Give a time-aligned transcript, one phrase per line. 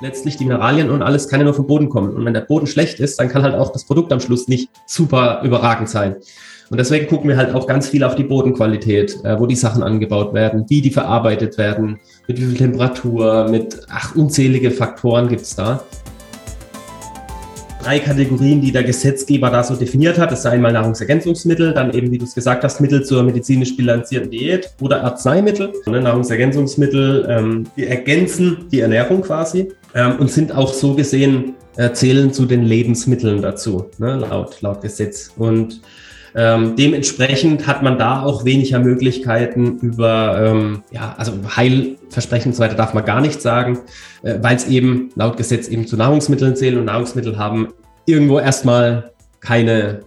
[0.00, 2.14] letztlich die Mineralien und alles kann ja nur vom Boden kommen.
[2.14, 4.70] Und wenn der Boden schlecht ist, dann kann halt auch das Produkt am Schluss nicht
[4.86, 6.16] super überragend sein.
[6.70, 9.82] Und deswegen gucken wir halt auch ganz viel auf die Bodenqualität, äh, wo die Sachen
[9.82, 15.56] angebaut werden, wie die verarbeitet werden, mit wie viel Temperatur, mit ach, unzählige Faktoren gibt's
[15.56, 15.82] da.
[17.88, 20.30] Drei Kategorien, die der Gesetzgeber da so definiert hat.
[20.30, 24.30] Das sind einmal Nahrungsergänzungsmittel, dann eben, wie du es gesagt hast, Mittel zur medizinisch bilanzierten
[24.30, 25.72] Diät oder Arzneimittel.
[25.86, 31.90] Ne, Nahrungsergänzungsmittel, ähm, die ergänzen die Ernährung quasi ähm, und sind auch so gesehen, äh,
[31.92, 35.32] zählen zu den Lebensmitteln dazu, ne, laut, laut Gesetz.
[35.38, 35.80] Und
[36.34, 42.62] ähm, dementsprechend hat man da auch weniger Möglichkeiten über, ähm, ja, also Heilversprechen und so
[42.62, 43.78] weiter darf man gar nicht sagen,
[44.22, 47.68] äh, weil es eben laut Gesetz eben zu Nahrungsmitteln zählen und Nahrungsmittel haben
[48.06, 50.00] irgendwo erstmal keine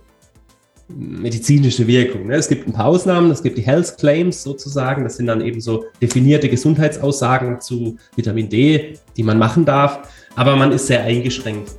[0.97, 2.27] medizinische Wirkung.
[2.27, 2.35] Ne?
[2.35, 5.61] Es gibt ein paar Ausnahmen, es gibt die Health Claims sozusagen, das sind dann eben
[5.61, 11.71] so definierte Gesundheitsaussagen zu Vitamin D, die man machen darf, aber man ist sehr eingeschränkt.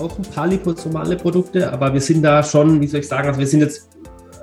[0.00, 3.40] Auch ein paar liposomale Produkte, aber wir sind da schon, wie soll ich sagen, also
[3.40, 3.88] wir sind jetzt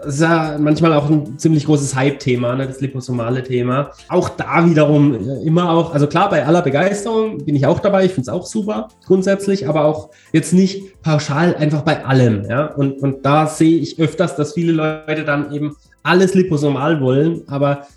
[0.06, 3.90] das ist ja manchmal auch ein ziemlich großes Hype-Thema, ne, das liposomale Thema.
[4.08, 8.06] Auch da wiederum äh, immer auch, also klar, bei aller Begeisterung bin ich auch dabei,
[8.06, 12.46] ich finde es auch super grundsätzlich, aber auch jetzt nicht pauschal einfach bei allem.
[12.48, 12.68] Ja?
[12.68, 17.88] Und, und da sehe ich öfters, dass viele Leute dann eben alles liposomal wollen, aber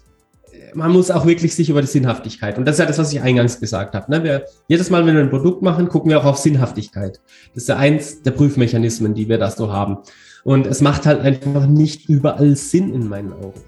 [0.75, 2.59] man muss auch wirklich sich über die Sinnhaftigkeit.
[2.59, 4.11] Und das ist ja das, was ich eingangs gesagt habe.
[4.11, 4.25] Ne?
[4.25, 7.21] Wir, jedes Mal, wenn wir ein Produkt machen, gucken wir auch auf Sinnhaftigkeit.
[7.55, 9.99] Das ist ja eins der Prüfmechanismen, die wir da so haben.
[10.45, 13.61] Und es macht halt einfach nicht überall Sinn in meinen Augen.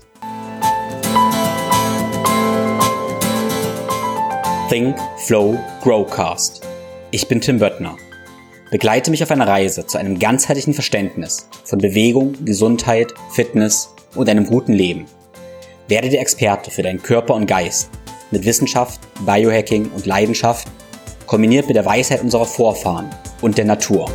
[4.68, 6.62] Think, Flow, Growcast.
[7.10, 7.96] Ich bin Tim Böttner.
[8.70, 14.46] Begleite mich auf einer Reise zu einem ganzheitlichen Verständnis von Bewegung, Gesundheit, Fitness und einem
[14.46, 15.06] guten Leben–
[15.90, 17.90] werde der Experte für deinen Körper und Geist
[18.30, 20.68] mit Wissenschaft, Biohacking und Leidenschaft,
[21.26, 24.10] kombiniert mit der Weisheit unserer Vorfahren und der Natur.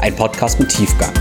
[0.00, 1.12] Ein Podcast mit Tiefgang.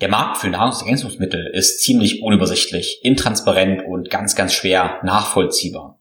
[0.00, 5.98] Der Markt für Nahrungsergänzungsmittel ist ziemlich unübersichtlich, intransparent und ganz, ganz schwer nachvollziehbar.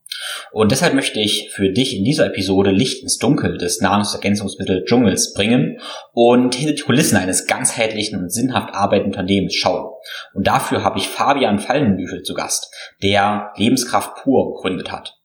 [0.52, 5.80] Und deshalb möchte ich für dich in dieser Episode Licht ins Dunkel des Nahrungsergänzungsmittel-Dschungels bringen
[6.14, 9.90] und hinter die Kulissen eines ganzheitlichen und sinnhaft arbeitenden Unternehmens schauen.
[10.36, 12.72] Und dafür habe ich Fabian Fallenbüchel zu Gast,
[13.02, 15.18] der Lebenskraft pur gegründet hat.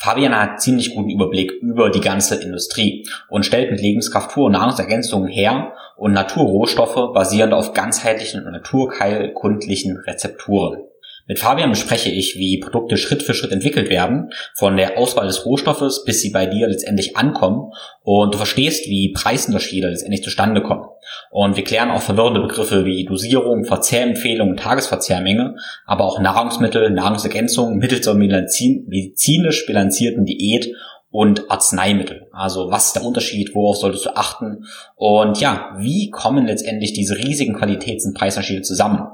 [0.00, 5.28] Fabian hat ziemlich guten Überblick über die ganze Industrie und stellt mit Lebenskraft pur Nahrungsergänzungen
[5.28, 10.84] her und Naturrohstoffe basierend auf ganzheitlichen und naturheilkundlichen Rezepturen.
[11.26, 15.44] Mit Fabian bespreche ich, wie Produkte Schritt für Schritt entwickelt werden, von der Auswahl des
[15.44, 17.72] Rohstoffes, bis sie bei dir letztendlich ankommen
[18.02, 20.86] und du verstehst, wie Preisunterschiede letztendlich zustande kommen.
[21.30, 28.02] Und wir klären auch verwirrende Begriffe wie Dosierung, Verzehrempfehlung, Tagesverzehrmenge, aber auch Nahrungsmittel, Nahrungsergänzung mittels
[28.02, 30.74] der medizinisch bilanzierten Diät
[31.10, 32.28] und Arzneimittel.
[32.32, 37.16] Also was ist der Unterschied, worauf solltest du achten und ja, wie kommen letztendlich diese
[37.16, 39.08] riesigen Qualitäts- und Preisunterschiede zusammen?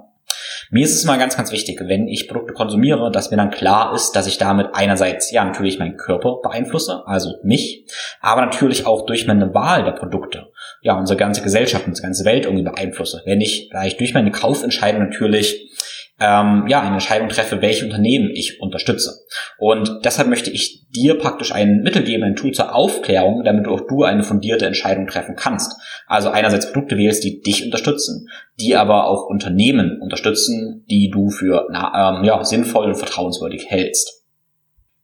[0.71, 3.95] Mir ist es mal ganz, ganz wichtig, wenn ich Produkte konsumiere, dass mir dann klar
[3.95, 7.85] ist, dass ich damit einerseits ja natürlich meinen Körper beeinflusse, also mich,
[8.21, 10.51] aber natürlich auch durch meine Wahl der Produkte,
[10.85, 13.23] ja unsere ganze Gesellschaft, unsere ganze Welt irgendwie beeinflusse.
[13.25, 15.73] Wenn ich vielleicht durch meine Kaufentscheidung natürlich
[16.21, 19.25] ähm, ja, eine Entscheidung treffe, welche Unternehmen ich unterstütze.
[19.59, 23.81] Und deshalb möchte ich dir praktisch ein Mittel geben, ein Tool zur Aufklärung, damit auch
[23.89, 25.73] du eine fundierte Entscheidung treffen kannst.
[26.07, 28.29] Also einerseits Produkte wählst, die dich unterstützen,
[28.61, 34.24] die aber auch Unternehmen unterstützen, die du für na, ähm, ja, sinnvoll und vertrauenswürdig hältst.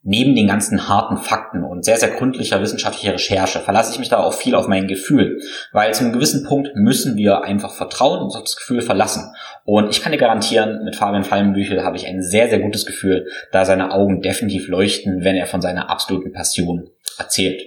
[0.02, 4.18] Neben den ganzen harten Fakten und sehr, sehr gründlicher wissenschaftlicher Recherche verlasse ich mich da
[4.18, 5.40] auch viel auf mein Gefühl,
[5.72, 9.34] weil zu einem gewissen Punkt müssen wir einfach vertrauen und auf das Gefühl verlassen.
[9.64, 13.26] Und ich kann dir garantieren, mit Fabian Fallenbüchel habe ich ein sehr, sehr gutes Gefühl,
[13.52, 16.88] da seine Augen definitiv leuchten, wenn er von seiner absoluten Passion
[17.18, 17.60] erzählt.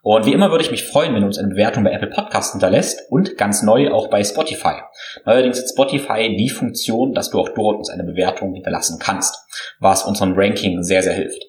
[0.02, 2.52] Und wie immer würde ich mich freuen, wenn du uns eine Bewertung bei Apple Podcasts
[2.52, 4.80] hinterlässt und ganz neu auch bei Spotify.
[5.26, 9.36] Neuerdings hat Spotify die Funktion, dass du auch dort uns eine Bewertung hinterlassen kannst,
[9.80, 11.44] was unserem Ranking sehr, sehr hilft.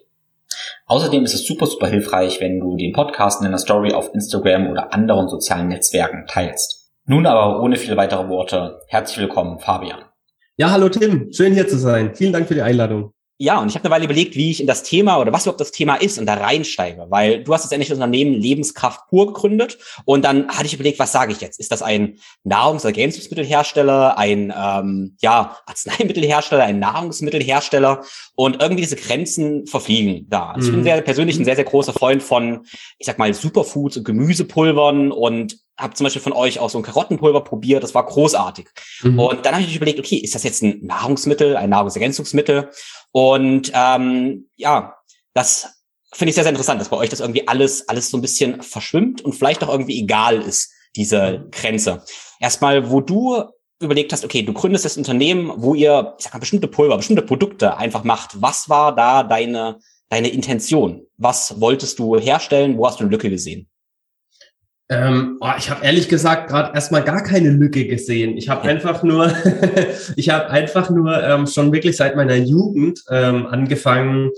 [0.86, 4.68] Außerdem ist es super, super hilfreich, wenn du den Podcast in einer Story auf Instagram
[4.68, 6.90] oder anderen sozialen Netzwerken teilst.
[7.04, 10.00] Nun aber ohne viele weitere Worte, herzlich willkommen, Fabian.
[10.56, 12.14] Ja, hallo Tim, schön hier zu sein.
[12.14, 13.12] Vielen Dank für die Einladung.
[13.42, 15.62] Ja, und ich habe eine Weile überlegt, wie ich in das Thema oder was überhaupt
[15.62, 19.28] das Thema ist und da reinsteige, weil du hast jetzt endlich das Unternehmen Lebenskraft pur
[19.28, 21.58] gegründet und dann hatte ich überlegt, was sage ich jetzt?
[21.58, 28.02] Ist das ein Nahrungsergänzungsmittelhersteller, ein ähm, ja Arzneimittelhersteller, ein Nahrungsmittelhersteller
[28.34, 30.50] und irgendwie diese Grenzen verfliegen da.
[30.50, 30.84] Also ich bin mhm.
[30.84, 32.66] sehr persönlich ein sehr sehr großer Freund von,
[32.98, 36.84] ich sag mal Superfoods und Gemüsepulvern und habe zum Beispiel von euch auch so ein
[36.84, 38.66] Karottenpulver probiert, das war großartig.
[39.02, 39.18] Mhm.
[39.18, 42.68] Und dann habe ich überlegt, okay, ist das jetzt ein Nahrungsmittel, ein Nahrungsergänzungsmittel?
[43.12, 44.96] Und ähm, ja,
[45.34, 45.80] das
[46.12, 48.62] finde ich sehr, sehr interessant, dass bei euch das irgendwie alles, alles so ein bisschen
[48.62, 52.04] verschwimmt und vielleicht auch irgendwie egal ist, diese Grenze.
[52.40, 53.44] Erstmal, wo du
[53.80, 57.22] überlegt hast, okay, du gründest das Unternehmen, wo ihr, ich sag mal, bestimmte Pulver, bestimmte
[57.22, 58.40] Produkte einfach macht.
[58.42, 59.78] Was war da deine,
[60.08, 61.06] deine Intention?
[61.16, 62.76] Was wolltest du herstellen?
[62.76, 63.69] Wo hast du eine Lücke gesehen?
[64.90, 68.36] Ähm, oh, ich habe ehrlich gesagt gerade erstmal gar keine Lücke gesehen.
[68.36, 69.32] Ich habe einfach nur,
[70.16, 74.30] ich habe einfach nur ähm, schon wirklich seit meiner Jugend ähm, angefangen,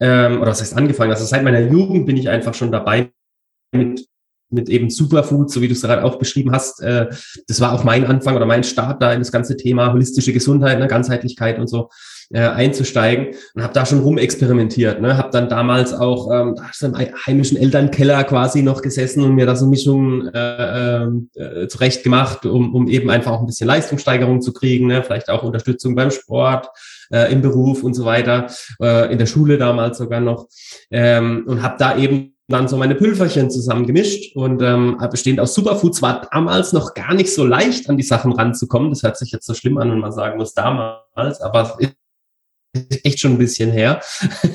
[0.00, 1.10] ähm, oder was heißt angefangen?
[1.10, 3.10] Also seit meiner Jugend bin ich einfach schon dabei
[3.72, 4.06] mit
[4.52, 6.80] mit eben Superfood, so wie du es gerade auch beschrieben hast.
[6.82, 7.08] Äh,
[7.46, 10.78] das war auch mein Anfang oder mein Start da in das ganze Thema holistische Gesundheit,
[10.78, 11.88] ne, Ganzheitlichkeit und so
[12.32, 15.00] äh, einzusteigen und habe da schon rumexperimentiert.
[15.00, 15.16] Ne?
[15.16, 16.94] Habe dann damals auch ähm, im
[17.26, 22.74] heimischen Elternkeller quasi noch gesessen und mir da so Mischungen äh, äh, zurecht gemacht, um,
[22.74, 25.02] um eben einfach auch ein bisschen Leistungssteigerung zu kriegen, ne?
[25.02, 26.68] vielleicht auch Unterstützung beim Sport,
[27.12, 28.46] äh, im Beruf und so weiter,
[28.80, 30.46] äh, in der Schule damals sogar noch
[30.90, 36.02] ähm, und habe da eben dann so meine Pülferchen zusammengemischt und ähm, bestehend aus Superfoods
[36.02, 38.90] war damals noch gar nicht so leicht an die Sachen ranzukommen.
[38.90, 41.78] Das hört sich jetzt so schlimm an, wenn man sagen muss damals, aber
[43.04, 44.00] echt schon ein bisschen her.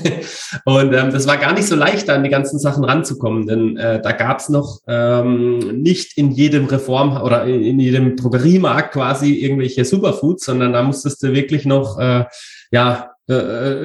[0.66, 4.02] und ähm, das war gar nicht so leicht, an die ganzen Sachen ranzukommen, denn äh,
[4.02, 9.86] da gab's noch ähm, nicht in jedem Reform oder in, in jedem Drogeriemarkt quasi irgendwelche
[9.86, 12.26] Superfoods, sondern da musstest du wirklich noch äh,
[12.72, 13.34] ja äh,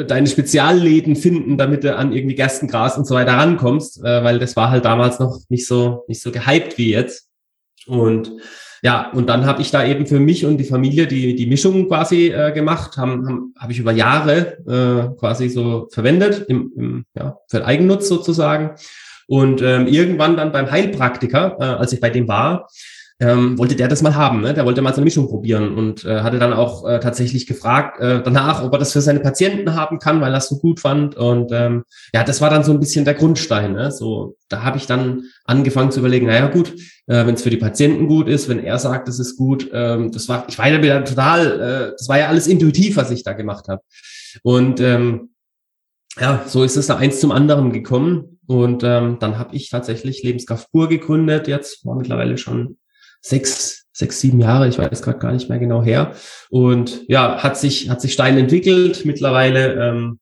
[0.01, 4.39] äh, deine Spezialläden finden, damit du an irgendwie Gerstengras und so weiter rankommst, äh, weil
[4.39, 7.29] das war halt damals noch nicht so nicht so gehypt wie jetzt.
[7.87, 8.33] Und
[8.83, 11.87] ja, und dann habe ich da eben für mich und die Familie die, die Mischung
[11.89, 17.05] quasi äh, gemacht, haben, haben, habe ich über Jahre äh, quasi so verwendet, im, im,
[17.15, 18.77] ja, für Eigennutz sozusagen.
[19.27, 22.69] Und ähm, irgendwann dann beim Heilpraktiker, äh, als ich bei dem war,
[23.21, 24.41] ähm, wollte der das mal haben.
[24.41, 24.55] Ne?
[24.55, 28.01] Der wollte mal so eine Mischung probieren und äh, hatte dann auch äh, tatsächlich gefragt
[28.01, 30.81] äh, danach, ob er das für seine Patienten haben kann, weil er es so gut
[30.81, 31.17] fand.
[31.17, 31.85] Und ähm,
[32.15, 33.75] ja, das war dann so ein bisschen der Grundstein.
[33.75, 33.93] Ne?
[33.93, 36.75] So, da habe ich dann angefangen zu überlegen, naja gut,
[37.07, 40.11] äh, wenn es für die Patienten gut ist, wenn er sagt, es ist gut, ähm,
[40.13, 43.23] das war, ich war ja wieder total, äh, das war ja alles intuitiv, was ich
[43.23, 43.83] da gemacht habe.
[44.43, 45.31] Und ähm,
[46.19, 48.39] ja, so ist es da eins zum anderen gekommen.
[48.47, 51.47] Und ähm, dann habe ich tatsächlich Lebenskraft pur gegründet.
[51.47, 52.79] Jetzt war mittlerweile schon
[53.21, 56.13] sechs, sechs, sieben Jahre, ich weiß gerade gar nicht mehr genau her.
[56.49, 59.05] Und ja, hat sich, hat sich steil entwickelt.
[59.05, 60.19] Mittlerweile ähm,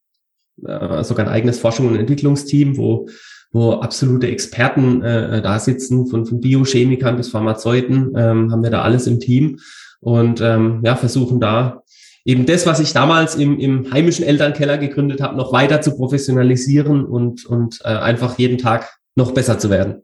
[0.67, 3.09] äh, sogar ein eigenes Forschung- und Entwicklungsteam, wo
[3.51, 8.83] wo absolute Experten äh, da sitzen, von, von Biochemikern bis Pharmazeuten, ähm, haben wir da
[8.83, 9.59] alles im Team
[10.01, 11.83] und ähm, ja, versuchen da
[12.25, 17.05] eben das, was ich damals im, im heimischen Elternkeller gegründet habe, noch weiter zu professionalisieren
[17.05, 20.03] und, und äh, einfach jeden Tag noch besser zu werden.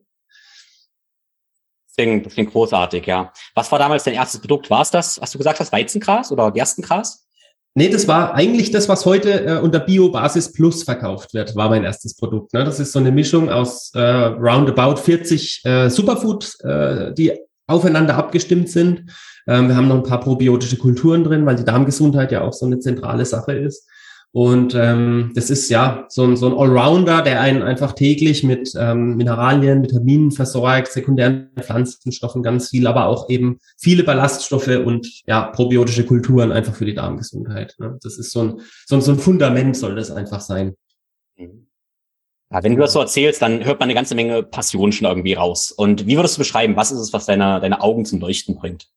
[1.97, 3.33] Das klingt, das klingt großartig, ja.
[3.55, 4.69] Was war damals dein erstes Produkt?
[4.69, 7.25] War es das, hast du gesagt hast, Weizengras oder Gerstengras?
[7.77, 11.85] Nee, das war eigentlich das, was heute äh, unter Biobasis Plus verkauft wird, war mein
[11.85, 12.53] erstes Produkt.
[12.53, 12.65] Ne?
[12.65, 17.33] Das ist so eine Mischung aus äh, roundabout 40 äh, Superfoods, äh, die
[17.67, 19.11] aufeinander abgestimmt sind.
[19.47, 22.67] Ähm, wir haben noch ein paar probiotische Kulturen drin, weil die Darmgesundheit ja auch so
[22.67, 23.89] eine zentrale Sache ist.
[24.35, 28.73] Und ähm, das ist ja so ein, so ein Allrounder, der einen einfach täglich mit
[28.77, 35.43] ähm, Mineralien, Vitaminen versorgt, sekundären Pflanzenstoffen ganz viel, aber auch eben viele Ballaststoffe und ja
[35.53, 37.77] probiotische Kulturen einfach für die Darmgesundheit.
[37.79, 37.97] Ne?
[38.03, 40.75] Das ist so ein, so ein, so ein Fundament soll das einfach sein.
[41.39, 45.35] Ja, wenn du das so erzählst, dann hört man eine ganze Menge Passion schon irgendwie
[45.35, 45.71] raus.
[45.71, 48.89] Und wie würdest du beschreiben, was ist es, was deine, deine Augen zum Leuchten bringt?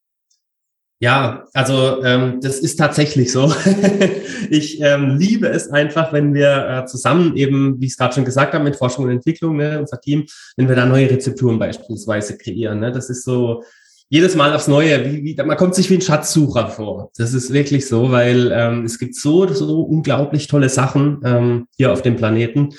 [0.99, 3.53] Ja, also ähm, das ist tatsächlich so.
[4.49, 8.25] ich ähm, liebe es einfach, wenn wir äh, zusammen eben, wie ich es gerade schon
[8.25, 10.25] gesagt habe, mit Forschung und Entwicklung, ne, unser Team,
[10.55, 12.79] wenn wir da neue Rezepturen beispielsweise kreieren.
[12.79, 12.91] Ne?
[12.91, 13.63] Das ist so
[14.09, 17.11] jedes Mal aufs Neue, wie, wie, man kommt sich wie ein Schatzsucher vor.
[17.17, 21.91] Das ist wirklich so, weil ähm, es gibt so, so unglaublich tolle Sachen ähm, hier
[21.91, 22.69] auf dem Planeten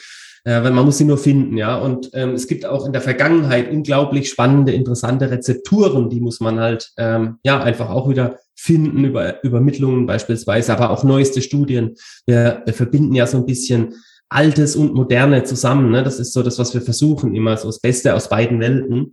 [0.48, 1.76] äh, weil man muss sie nur finden, ja.
[1.76, 6.58] Und ähm, es gibt auch in der Vergangenheit unglaublich spannende, interessante Rezepturen, die muss man
[6.58, 11.96] halt ähm, ja einfach auch wieder finden über Übermittlungen beispielsweise, aber auch neueste Studien.
[12.24, 13.94] Wir, wir verbinden ja so ein bisschen
[14.30, 15.90] Altes und Moderne zusammen.
[15.90, 16.02] Ne?
[16.02, 19.12] Das ist so das, was wir versuchen, immer so das Beste aus beiden Welten.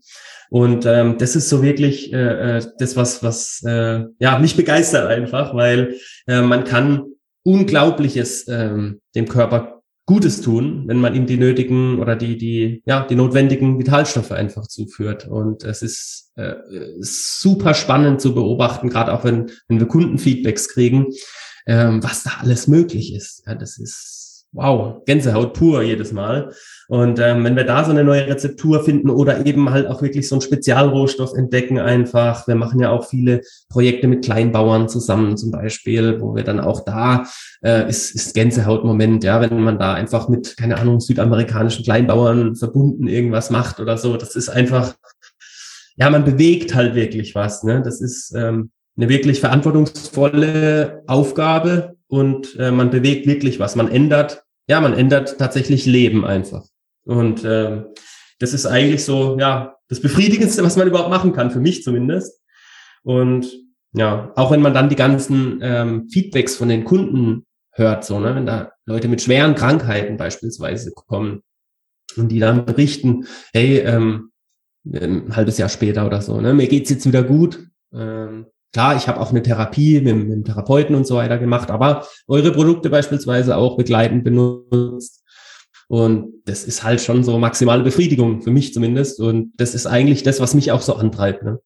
[0.49, 5.09] Und ähm, das ist so wirklich äh, äh, das, was, was äh, ja, mich begeistert
[5.09, 5.95] einfach, weil
[6.27, 7.03] äh, man kann
[7.43, 9.74] Unglaubliches ähm, dem Körper
[10.07, 14.67] Gutes tun, wenn man ihm die nötigen oder die, die, ja, die notwendigen Vitalstoffe einfach
[14.67, 15.27] zuführt.
[15.27, 16.53] Und es ist äh,
[16.99, 21.07] super spannend zu beobachten, gerade auch wenn, wenn wir Kundenfeedbacks kriegen,
[21.65, 23.43] ähm, was da alles möglich ist.
[23.47, 26.53] Ja, das ist wow, Gänsehaut pur jedes Mal.
[26.87, 30.27] Und ähm, wenn wir da so eine neue Rezeptur finden oder eben halt auch wirklich
[30.27, 32.47] so einen Spezialrohstoff entdecken einfach.
[32.47, 36.85] Wir machen ja auch viele Projekte mit Kleinbauern zusammen zum Beispiel, wo wir dann auch
[36.85, 37.25] da,
[37.63, 43.07] äh, ist, ist Gänsehaut-Moment, ja, wenn man da einfach mit, keine Ahnung, südamerikanischen Kleinbauern verbunden
[43.07, 44.17] irgendwas macht oder so.
[44.17, 44.93] Das ist einfach,
[45.97, 47.63] ja, man bewegt halt wirklich was.
[47.63, 47.81] Ne?
[47.83, 53.75] Das ist ähm, eine wirklich verantwortungsvolle Aufgabe und äh, man bewegt wirklich was.
[53.75, 56.65] Man ändert ja, man ändert tatsächlich Leben einfach.
[57.05, 57.85] Und ähm,
[58.39, 62.41] das ist eigentlich so, ja, das Befriedigendste, was man überhaupt machen kann, für mich zumindest.
[63.03, 63.47] Und
[63.93, 68.35] ja, auch wenn man dann die ganzen ähm, Feedbacks von den Kunden hört, so, ne,
[68.35, 71.43] wenn da Leute mit schweren Krankheiten beispielsweise kommen
[72.17, 74.31] und die dann berichten, hey, ähm,
[74.85, 79.07] ein halbes Jahr später oder so, ne, mir geht's jetzt wieder gut, ähm, Klar, ich
[79.07, 82.89] habe auch eine Therapie mit, mit dem Therapeuten und so weiter gemacht, aber eure Produkte
[82.89, 85.23] beispielsweise auch begleitend benutzt.
[85.87, 89.19] Und das ist halt schon so maximale Befriedigung, für mich zumindest.
[89.19, 91.43] Und das ist eigentlich das, was mich auch so antreibt.
[91.43, 91.59] Ne?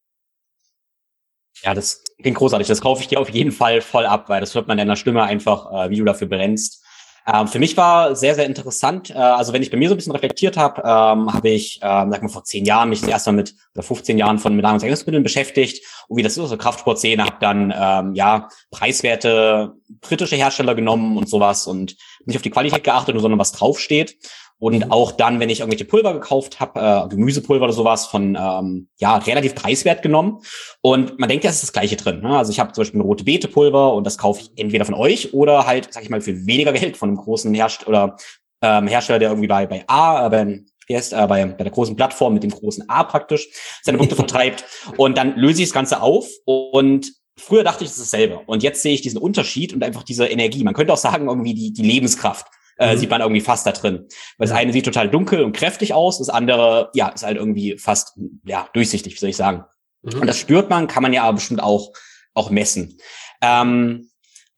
[1.63, 2.67] Ja, das klingt großartig.
[2.67, 4.95] Das kaufe ich dir auf jeden Fall voll ab, weil das hört man in deiner
[4.95, 6.83] Stimme einfach, äh, wie du dafür brennst.
[7.31, 9.09] Ähm, für mich war sehr, sehr interessant.
[9.09, 12.11] Äh, also wenn ich bei mir so ein bisschen reflektiert habe, ähm, habe ich, ähm,
[12.11, 14.63] sag mal, vor zehn Jahren mich das erste Mal mit, oder 15 Jahren von mit
[14.63, 20.75] Nahrungsergänzungsmitteln beschäftigt und wie das ist, also Kraftsportszene, habe dann, ähm, ja, preiswerte britische Hersteller
[20.75, 24.17] genommen und sowas und nicht auf die Qualität geachtet, nur sondern was draufsteht.
[24.59, 28.89] Und auch dann, wenn ich irgendwelche Pulver gekauft habe, äh, Gemüsepulver oder sowas, von ähm,
[28.97, 30.41] ja relativ preiswert genommen.
[30.81, 32.19] Und man denkt, ja, es ist das Gleiche drin.
[32.19, 32.37] Ne?
[32.37, 35.65] Also ich habe zum Beispiel rote Beete-Pulver und das kaufe ich entweder von euch oder
[35.65, 38.17] halt, sag ich mal, für weniger Geld von einem großen Hersteller oder
[38.61, 41.71] ähm, Hersteller, der irgendwie bei, bei A, äh, bei, wie heißt, äh, bei, bei der
[41.71, 43.47] großen Plattform mit dem großen A praktisch
[43.81, 44.65] seine Produkte vertreibt.
[44.97, 48.39] Und dann löse ich das Ganze auf und Früher dachte ich, es ist dasselbe.
[48.45, 50.63] Und jetzt sehe ich diesen Unterschied und einfach diese Energie.
[50.63, 52.99] Man könnte auch sagen, irgendwie die, die Lebenskraft äh, mhm.
[52.99, 54.07] sieht man irgendwie fast da drin.
[54.37, 57.77] Weil das eine sieht total dunkel und kräftig aus, das andere, ja, ist halt irgendwie
[57.77, 59.65] fast, ja, durchsichtig, wie soll ich sagen.
[60.01, 60.21] Mhm.
[60.21, 61.91] Und das spürt man, kann man ja aber bestimmt auch,
[62.33, 62.97] auch messen.
[63.41, 64.09] Ähm,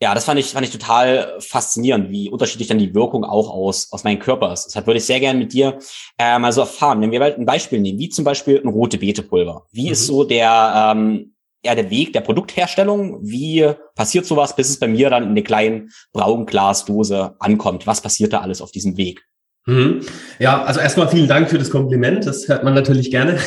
[0.01, 3.91] ja, das fand ich, fand ich total faszinierend, wie unterschiedlich dann die Wirkung auch aus,
[3.91, 4.65] aus meinem Körper ist.
[4.65, 5.77] Deshalb würde ich sehr gerne mit dir
[6.17, 7.01] äh, mal so erfahren.
[7.01, 9.67] Wenn wir mal ein Beispiel nehmen, wie zum Beispiel ein rote Beetepulver.
[9.71, 9.91] Wie mhm.
[9.91, 13.19] ist so der, ähm, ja, der Weg der Produktherstellung.
[13.21, 17.87] Wie passiert sowas, bis es bei mir dann in der kleinen Braunglasdose ankommt?
[17.87, 19.23] Was passiert da alles auf diesem Weg?
[19.67, 20.01] Mhm.
[20.39, 22.25] Ja, also erstmal vielen Dank für das Kompliment.
[22.25, 23.37] Das hört man natürlich gerne.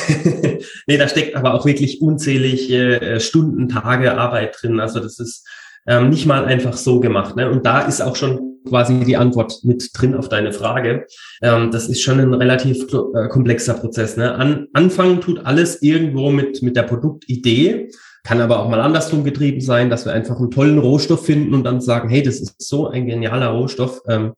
[0.87, 4.79] nee, da steckt aber auch wirklich unzählig äh, Stunden, Tage Arbeit drin.
[4.79, 5.45] Also das ist
[5.87, 7.35] ähm, nicht mal einfach so gemacht.
[7.35, 7.49] Ne?
[7.49, 11.05] Und da ist auch schon quasi die Antwort mit drin auf deine Frage.
[11.41, 14.17] Ähm, das ist schon ein relativ äh, komplexer Prozess.
[14.17, 14.33] Ne?
[14.35, 17.89] An, anfangen tut alles irgendwo mit, mit der Produktidee.
[18.23, 21.63] Kann aber auch mal andersrum getrieben sein, dass wir einfach einen tollen Rohstoff finden und
[21.63, 24.33] dann sagen, hey, das ist so ein genialer Rohstoff, ähm,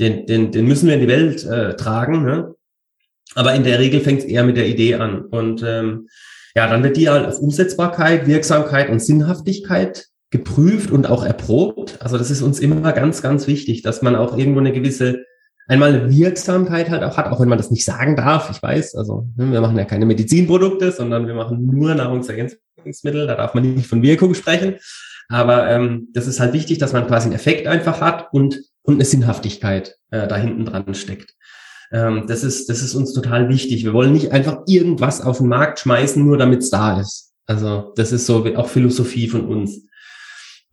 [0.00, 2.24] den, den, den müssen wir in die Welt äh, tragen.
[2.24, 2.54] Ne?
[3.34, 5.22] Aber in der Regel fängt es eher mit der Idee an.
[5.26, 6.08] Und ähm,
[6.54, 11.98] ja, dann wird die halt auf Umsetzbarkeit, Wirksamkeit und Sinnhaftigkeit geprüft und auch erprobt.
[12.00, 15.24] Also das ist uns immer ganz, ganz wichtig, dass man auch irgendwo eine gewisse
[15.68, 18.50] einmal eine Wirksamkeit halt auch hat, auch wenn man das nicht sagen darf.
[18.50, 23.28] Ich weiß, also ne, wir machen ja keine Medizinprodukte, sondern wir machen nur Nahrungsergänzungsmittel.
[23.28, 24.76] Da darf man nicht von Wirkung sprechen.
[25.28, 28.94] Aber ähm, das ist halt wichtig, dass man quasi einen Effekt einfach hat und und
[28.94, 31.34] eine Sinnhaftigkeit äh, da hinten dran steckt.
[31.92, 33.84] Ähm, das ist das ist uns total wichtig.
[33.84, 37.32] Wir wollen nicht einfach irgendwas auf den Markt schmeißen, nur damit es da ist.
[37.46, 39.86] Also das ist so auch Philosophie von uns.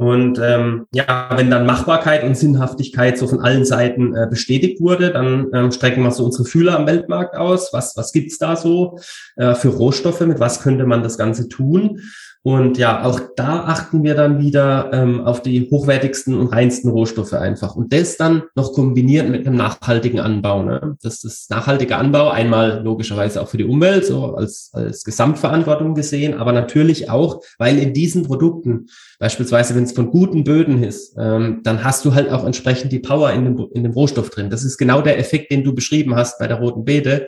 [0.02, 5.12] Und ähm, ja, wenn dann Machbarkeit und Sinnhaftigkeit so von allen Seiten äh, bestätigt wurde,
[5.12, 7.74] dann ähm, strecken wir so unsere Fühler am Weltmarkt aus.
[7.74, 8.98] Was, was gibt's da so
[9.36, 10.22] äh, für Rohstoffe?
[10.22, 12.00] Mit was könnte man das Ganze tun?
[12.42, 17.34] Und ja, auch da achten wir dann wieder ähm, auf die hochwertigsten und reinsten Rohstoffe
[17.34, 17.76] einfach.
[17.76, 20.64] Und das dann noch kombiniert mit einem nachhaltigen Anbau.
[20.64, 20.96] Ne?
[21.02, 26.34] Das ist nachhaltiger Anbau, einmal logischerweise auch für die Umwelt, so als, als Gesamtverantwortung gesehen,
[26.34, 28.88] aber natürlich auch, weil in diesen Produkten,
[29.20, 33.00] beispielsweise wenn es von guten Böden ist, ähm, dann hast du halt auch entsprechend die
[33.00, 34.50] Power in dem, in dem Rohstoff drin.
[34.50, 37.28] Das ist genau der Effekt, den du beschrieben hast bei der roten Beete.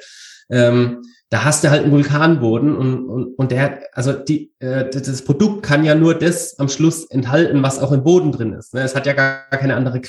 [0.50, 5.24] Ähm, da hast du halt einen Vulkanboden und, und, und der, also die, äh, das
[5.24, 8.74] Produkt kann ja nur das am Schluss enthalten, was auch im Boden drin ist.
[8.74, 8.82] Ne?
[8.82, 10.02] Es hat ja gar keine andere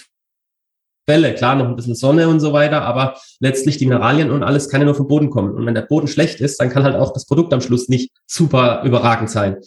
[1.07, 4.69] Bälle, klar, noch ein bisschen Sonne und so weiter, aber letztlich die Mineralien und alles
[4.69, 5.55] kann ja nur vom Boden kommen.
[5.55, 8.11] Und wenn der Boden schlecht ist, dann kann halt auch das Produkt am Schluss nicht
[8.27, 9.59] super überragend sein.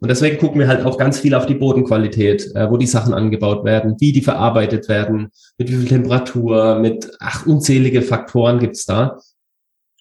[0.00, 3.12] Und deswegen gucken wir halt auch ganz viel auf die Bodenqualität, äh, wo die Sachen
[3.12, 5.28] angebaut werden, wie die verarbeitet werden,
[5.58, 9.18] mit wie viel Temperatur, mit ach, unzählige Faktoren gibt's da.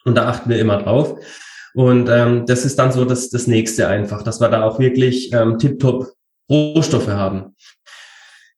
[0.05, 1.17] Und da achten wir immer drauf.
[1.74, 5.31] Und ähm, das ist dann so das, das nächste einfach, dass wir da auch wirklich
[5.34, 6.08] ähm, tiptop
[6.50, 7.55] Rohstoffe haben.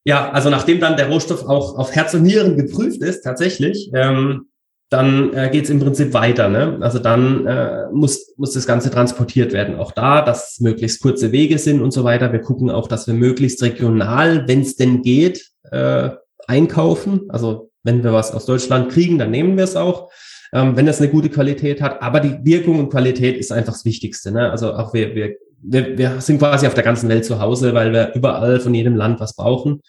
[0.05, 4.47] Ja, also nachdem dann der Rohstoff auch auf Herz und Nieren geprüft ist, tatsächlich, ähm,
[4.89, 6.49] dann äh, geht es im Prinzip weiter.
[6.49, 6.77] Ne?
[6.81, 9.77] Also dann äh, muss, muss das Ganze transportiert werden.
[9.79, 12.31] Auch da, dass möglichst kurze Wege sind und so weiter.
[12.31, 16.09] Wir gucken auch, dass wir möglichst regional, wenn es denn geht, äh,
[16.47, 17.21] einkaufen.
[17.29, 20.11] Also wenn wir was aus Deutschland kriegen, dann nehmen wir es auch,
[20.53, 22.01] ähm, wenn das eine gute Qualität hat.
[22.01, 24.31] Aber die Wirkung und Qualität ist einfach das Wichtigste.
[24.31, 24.49] Ne?
[24.49, 27.93] Also auch wir, wir wir, wir sind quasi auf der ganzen Welt zu Hause, weil
[27.93, 29.81] wir überall von jedem Land was brauchen.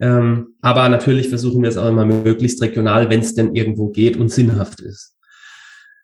[0.00, 4.16] Ähm, aber natürlich versuchen wir es auch immer möglichst regional, wenn es denn irgendwo geht
[4.16, 5.16] und sinnhaft ist.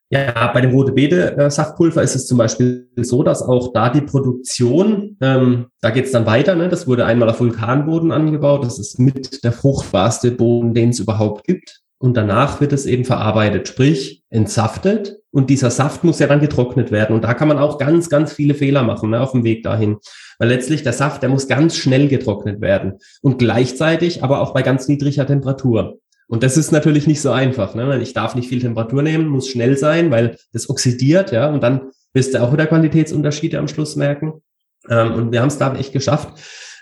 [0.08, 3.90] Ja, bei dem rote Beete äh, Saftpulver ist es zum Beispiel so, dass auch da
[3.90, 6.68] die Produktion, ähm, da geht es dann weiter, ne?
[6.68, 11.44] das wurde einmal auf Vulkanboden angebaut, das ist mit der fruchtbarste Boden, den es überhaupt
[11.44, 16.40] gibt und danach wird es eben verarbeitet, sprich entsaftet und dieser Saft muss ja dann
[16.40, 19.44] getrocknet werden und da kann man auch ganz, ganz viele Fehler machen ne, auf dem
[19.44, 19.96] Weg dahin,
[20.38, 24.62] weil letztlich der Saft, der muss ganz schnell getrocknet werden und gleichzeitig aber auch bei
[24.62, 25.98] ganz niedriger Temperatur.
[26.28, 28.00] Und das ist natürlich nicht so einfach, ne?
[28.02, 31.92] ich darf nicht viel Temperatur nehmen, muss schnell sein, weil das oxidiert, ja, und dann
[32.12, 34.42] wirst du auch wieder Qualitätsunterschiede am Schluss merken.
[34.88, 36.30] Ähm, und wir haben es da echt geschafft,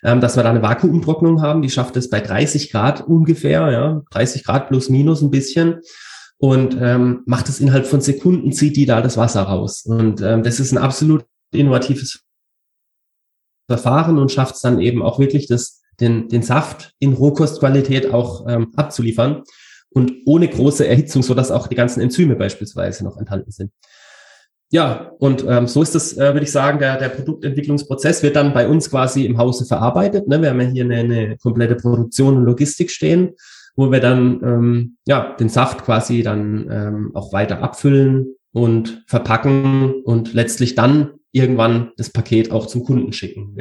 [0.04, 1.62] ähm, dass wir da eine Vakuumtrocknung haben.
[1.62, 5.80] Die schafft es bei 30 Grad ungefähr, ja, 30 Grad plus minus ein bisschen
[6.36, 9.84] und ähm, macht es innerhalb von Sekunden, zieht die da das Wasser raus.
[9.86, 12.20] Und ähm, das ist ein absolut innovatives
[13.66, 18.46] Verfahren und schafft es dann eben auch wirklich, das, den, den Saft in Rohkostqualität auch
[18.46, 19.42] ähm, abzuliefern
[19.88, 23.72] und ohne große Erhitzung, so dass auch die ganzen Enzyme beispielsweise noch enthalten sind.
[24.74, 28.52] Ja, und ähm, so ist das, äh, würde ich sagen, der, der Produktentwicklungsprozess wird dann
[28.52, 30.26] bei uns quasi im Hause verarbeitet.
[30.26, 30.42] Ne?
[30.42, 33.34] Wir haben ja hier eine, eine komplette Produktion und Logistik stehen,
[33.76, 40.02] wo wir dann ähm, ja den Saft quasi dann ähm, auch weiter abfüllen und verpacken
[40.02, 43.54] und letztlich dann irgendwann das Paket auch zum Kunden schicken.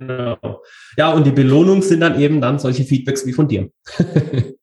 [0.00, 0.60] Genau.
[0.96, 3.70] Ja, und die Belohnung sind dann eben dann solche Feedbacks wie von dir.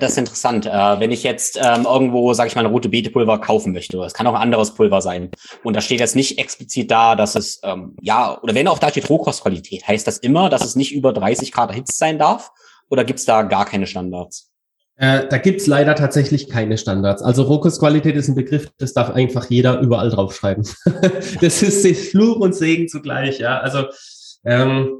[0.00, 0.66] das ist interessant.
[0.66, 4.14] Äh, wenn ich jetzt ähm, irgendwo, sage ich mal, ein rote Beetepulver kaufen möchte, es
[4.14, 5.30] kann auch ein anderes Pulver sein,
[5.62, 8.90] und da steht jetzt nicht explizit da, dass es, ähm, ja, oder wenn auch da
[8.90, 12.50] steht Rohkostqualität, heißt das immer, dass es nicht über 30 Grad erhitzt sein darf?
[12.88, 14.50] Oder gibt's da gar keine Standards?
[14.96, 17.22] Äh, da gibt's leider tatsächlich keine Standards.
[17.22, 20.68] Also Rohkostqualität ist ein Begriff, das darf einfach jeder überall draufschreiben.
[21.40, 23.58] das ist Fluch und Segen zugleich, ja.
[23.60, 23.86] Also
[24.44, 24.98] ähm,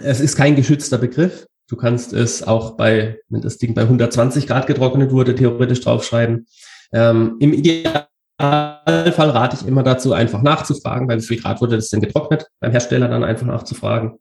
[0.00, 1.46] es ist kein geschützter Begriff.
[1.68, 6.46] Du kannst es auch bei, wenn das Ding bei 120 Grad getrocknet wurde, theoretisch draufschreiben.
[6.92, 8.00] Ähm, Im Idealfall
[8.38, 12.70] rate ich immer dazu, einfach nachzufragen, weil wie viel Grad wurde das denn getrocknet, beim
[12.70, 14.18] Hersteller dann einfach nachzufragen.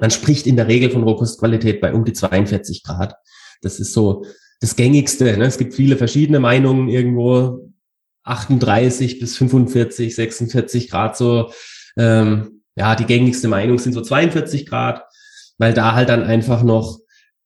[0.00, 3.14] Man spricht in der Regel von Rohkostqualität bei um die 42 Grad.
[3.62, 4.24] Das ist so
[4.60, 5.36] das gängigste.
[5.36, 5.44] Ne?
[5.44, 7.70] Es gibt viele verschiedene Meinungen irgendwo
[8.24, 11.52] 38 bis 45, 46 Grad so.
[11.96, 15.02] Ähm, ja, die gängigste Meinung sind so 42 Grad
[15.58, 16.98] weil da halt dann einfach noch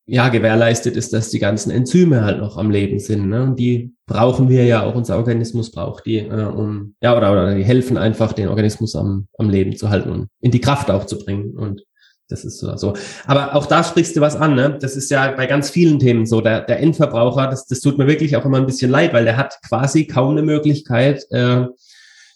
[0.07, 3.29] ja gewährleistet ist, dass die ganzen Enzyme halt noch am Leben sind.
[3.29, 3.45] Ne?
[3.45, 7.55] Und die brauchen wir ja auch, unser Organismus braucht die, äh, um ja oder, oder
[7.55, 11.07] die helfen einfach, den Organismus am, am Leben zu halten und in die Kraft auch
[11.07, 11.57] zu bringen.
[11.57, 11.85] Und
[12.29, 12.77] das ist so.
[12.77, 12.95] so.
[13.27, 14.79] Aber auch da sprichst du was an, ne?
[14.81, 16.41] Das ist ja bei ganz vielen Themen so.
[16.41, 19.37] Der, der Endverbraucher, das, das tut mir wirklich auch immer ein bisschen leid, weil der
[19.37, 21.67] hat quasi kaum eine Möglichkeit, äh,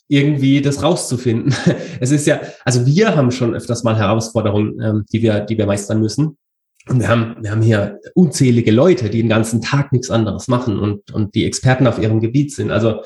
[0.08, 1.54] irgendwie das rauszufinden.
[2.00, 5.66] Es ist ja, also wir haben schon öfters mal Herausforderungen, ähm, die wir, die wir
[5.66, 6.36] meistern müssen.
[6.88, 10.78] Und wir haben, wir haben hier unzählige Leute, die den ganzen Tag nichts anderes machen
[10.78, 12.70] und, und die Experten auf ihrem Gebiet sind.
[12.70, 13.02] Also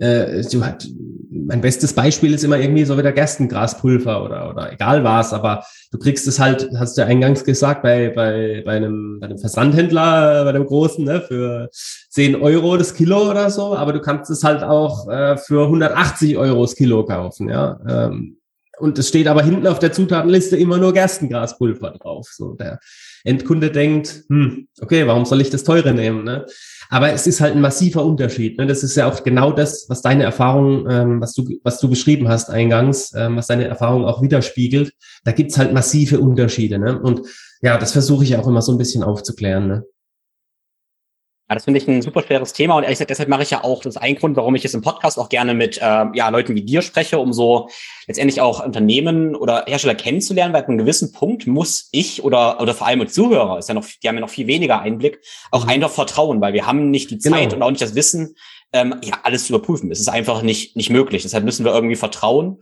[0.00, 0.86] äh, du hat,
[1.30, 5.98] mein bestes Beispiel ist immer irgendwie so wieder Gerstengraspulver oder, oder egal was, aber du
[5.98, 10.44] kriegst es halt, hast du ja eingangs gesagt, bei, bei, bei, einem, bei einem Versandhändler,
[10.44, 11.68] bei dem großen, ne, für
[12.10, 16.36] 10 Euro das Kilo oder so, aber du kannst es halt auch äh, für 180
[16.36, 17.78] Euro das Kilo kaufen, ja.
[17.88, 18.38] Ähm,
[18.78, 22.28] und es steht aber hinten auf der Zutatenliste immer nur Gerstengraspulver drauf.
[22.30, 22.78] So der
[23.24, 26.24] Endkunde denkt, hm, okay, warum soll ich das teure nehmen?
[26.24, 26.46] Ne?
[26.90, 28.58] Aber es ist halt ein massiver Unterschied.
[28.58, 28.66] Ne?
[28.66, 32.28] Das ist ja auch genau das, was deine Erfahrung, ähm, was du, was du beschrieben
[32.28, 34.92] hast eingangs, ähm, was deine Erfahrung auch widerspiegelt.
[35.24, 36.78] Da gibt's halt massive Unterschiede.
[36.78, 36.98] Ne?
[36.98, 37.22] Und
[37.60, 39.68] ja, das versuche ich auch immer so ein bisschen aufzuklären.
[39.68, 39.84] Ne?
[41.48, 43.64] Ja, das finde ich ein super schweres Thema und ehrlich gesagt, deshalb mache ich ja
[43.64, 46.28] auch, das ist ein Grund, warum ich jetzt im Podcast auch gerne mit äh, ja,
[46.28, 47.70] Leuten wie dir spreche, um so
[48.06, 52.74] letztendlich auch Unternehmen oder Hersteller kennenzulernen, weil ab einem gewissen Punkt muss ich oder, oder
[52.74, 55.64] vor allem mit Zuhörer, ist ja noch, die haben ja noch viel weniger Einblick, auch
[55.64, 55.70] mhm.
[55.70, 57.18] einfach vertrauen, weil wir haben nicht die.
[57.18, 57.56] Zeit genau.
[57.56, 58.34] und auch nicht das Wissen,
[58.72, 59.90] ähm, ja, alles zu überprüfen.
[59.90, 61.22] Es ist einfach nicht, nicht möglich.
[61.22, 62.60] Deshalb müssen wir irgendwie vertrauen.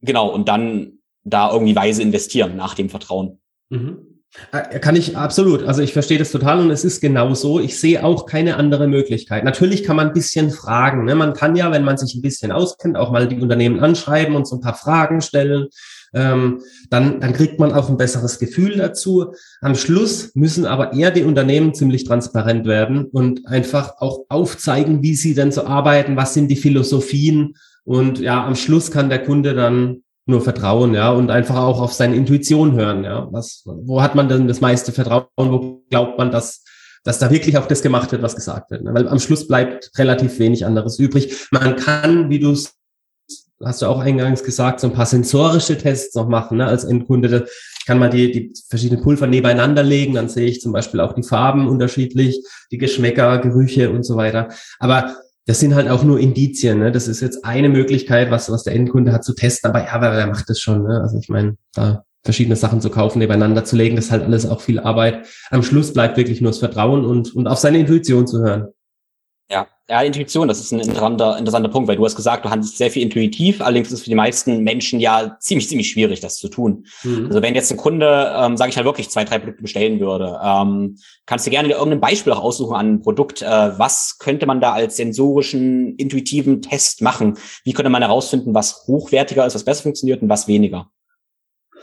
[0.00, 3.40] Genau, und dann da irgendwie weise investieren nach dem Vertrauen.
[3.70, 4.13] Mhm.
[4.52, 5.62] Äh, kann ich absolut.
[5.62, 7.60] Also ich verstehe das total und es ist genau so.
[7.60, 9.44] Ich sehe auch keine andere Möglichkeit.
[9.44, 11.04] Natürlich kann man ein bisschen fragen.
[11.04, 11.14] Ne?
[11.14, 14.46] Man kann ja, wenn man sich ein bisschen auskennt, auch mal die Unternehmen anschreiben und
[14.46, 15.68] so ein paar Fragen stellen.
[16.14, 19.32] Ähm, dann, dann kriegt man auch ein besseres Gefühl dazu.
[19.60, 25.16] Am Schluss müssen aber eher die Unternehmen ziemlich transparent werden und einfach auch aufzeigen, wie
[25.16, 27.54] sie denn so arbeiten, was sind die Philosophien.
[27.84, 31.92] Und ja, am Schluss kann der Kunde dann nur vertrauen, ja, und einfach auch auf
[31.92, 33.28] seine Intuition hören, ja.
[33.30, 35.26] Was, wo hat man denn das meiste Vertrauen?
[35.36, 36.64] Wo glaubt man, dass,
[37.02, 38.84] dass da wirklich auch das gemacht wird, was gesagt wird?
[38.84, 38.94] Ne?
[38.94, 41.48] Weil am Schluss bleibt relativ wenig anderes übrig.
[41.50, 42.56] Man kann, wie du
[43.62, 47.28] hast du auch eingangs gesagt, so ein paar sensorische Tests noch machen, ne, als Endkunde.
[47.28, 47.42] Da
[47.86, 51.22] kann man die, die verschiedenen Pulver nebeneinander legen, dann sehe ich zum Beispiel auch die
[51.22, 54.48] Farben unterschiedlich, die Geschmäcker, Gerüche und so weiter.
[54.78, 56.78] Aber das sind halt auch nur Indizien.
[56.78, 56.92] Ne?
[56.92, 59.70] Das ist jetzt eine Möglichkeit, was, was der Endkunde hat zu testen.
[59.70, 60.84] Aber ja, wer macht das schon?
[60.84, 61.00] Ne?
[61.02, 64.46] Also ich meine, da verschiedene Sachen zu kaufen, nebeneinander zu legen, das ist halt alles
[64.46, 65.26] auch viel Arbeit.
[65.50, 68.68] Am Schluss bleibt wirklich nur das Vertrauen und, und auf seine Intuition zu hören.
[69.86, 72.90] Ja, Intuition, das ist ein interessanter, interessanter Punkt, weil du hast gesagt, du handelst sehr
[72.90, 76.48] viel intuitiv, allerdings ist es für die meisten Menschen ja ziemlich, ziemlich schwierig, das zu
[76.48, 76.86] tun.
[77.02, 77.26] Mhm.
[77.26, 80.40] Also wenn jetzt ein Kunde, ähm, sage ich halt wirklich, zwei, drei Produkte bestellen würde,
[80.42, 83.42] ähm, kannst du gerne dir irgendein Beispiel auch aussuchen an ein Produkt.
[83.42, 87.36] Äh, was könnte man da als sensorischen, intuitiven Test machen?
[87.64, 90.88] Wie könnte man herausfinden, was hochwertiger ist, was besser funktioniert und was weniger?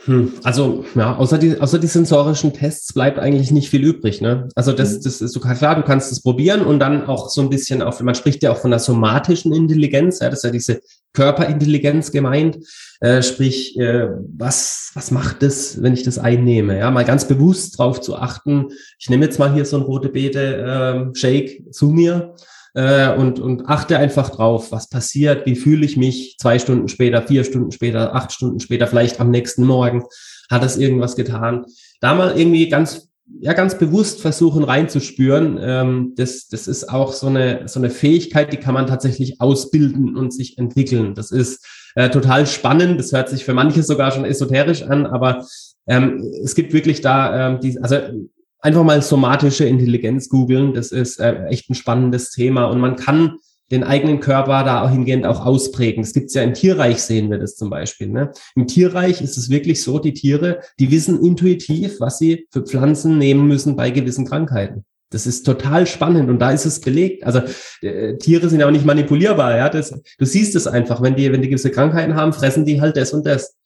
[0.04, 4.48] Hm, also, ja, außer die, außer die sensorischen Tests bleibt eigentlich nicht viel übrig, ne?
[4.56, 5.02] Also, das, mhm.
[5.04, 8.00] das ist sogar klar, du kannst es probieren und dann auch so ein bisschen auf,
[8.00, 10.80] man spricht ja auch von der somatischen Intelligenz, ja, das ist ja diese
[11.12, 12.58] Körperintelligenz gemeint,
[13.00, 16.90] äh, sprich, äh, was, was macht es, wenn ich das einnehme, ja?
[16.90, 18.68] Mal ganz bewusst drauf zu achten.
[18.98, 22.34] Ich nehme jetzt mal hier so ein rote Beete, äh, Shake zu mir
[22.74, 27.22] äh, und, und achte einfach drauf, was passiert, wie fühle ich mich zwei Stunden später,
[27.22, 30.04] vier Stunden später, acht Stunden später, vielleicht am nächsten Morgen,
[30.50, 31.64] hat es irgendwas getan.
[32.00, 35.58] Da mal irgendwie ganz ja ganz bewusst versuchen reinzuspüren.
[35.60, 40.16] Ähm, das, das ist auch so eine, so eine Fähigkeit, die kann man tatsächlich ausbilden
[40.16, 41.14] und sich entwickeln.
[41.14, 42.98] Das ist äh, total spannend.
[42.98, 45.46] Das hört sich für manche sogar schon esoterisch an, aber
[45.86, 47.96] ähm, es gibt wirklich da, ähm, die, also
[48.62, 50.72] einfach mal somatische Intelligenz googeln.
[50.72, 53.38] Das ist äh, echt ein spannendes Thema und man kann
[53.70, 56.02] den eigenen Körper da hingehend auch ausprägen.
[56.02, 58.08] Das gibt's ja im Tierreich, sehen wir das zum Beispiel.
[58.08, 58.30] Ne?
[58.54, 63.18] Im Tierreich ist es wirklich so, die Tiere, die wissen intuitiv, was sie für Pflanzen
[63.18, 64.84] nehmen müssen bei gewissen Krankheiten.
[65.10, 67.24] Das ist total spannend und da ist es belegt.
[67.24, 67.40] Also
[67.80, 69.56] äh, Tiere sind ja auch nicht manipulierbar.
[69.56, 72.80] Ja, das, du siehst es einfach, wenn die, wenn die gewisse Krankheiten haben, fressen die
[72.80, 73.56] halt das und das,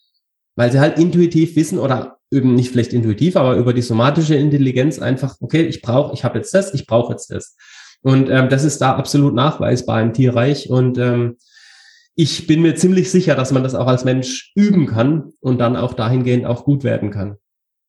[0.56, 4.98] weil sie halt intuitiv wissen oder eben nicht vielleicht intuitiv, aber über die somatische Intelligenz
[4.98, 7.56] einfach, okay, ich brauche, ich habe jetzt das, ich brauche jetzt das.
[8.02, 10.70] Und ähm, das ist da absolut nachweisbar im Tierreich.
[10.70, 11.36] Und ähm,
[12.14, 15.76] ich bin mir ziemlich sicher, dass man das auch als Mensch üben kann und dann
[15.76, 17.36] auch dahingehend auch gut werden kann.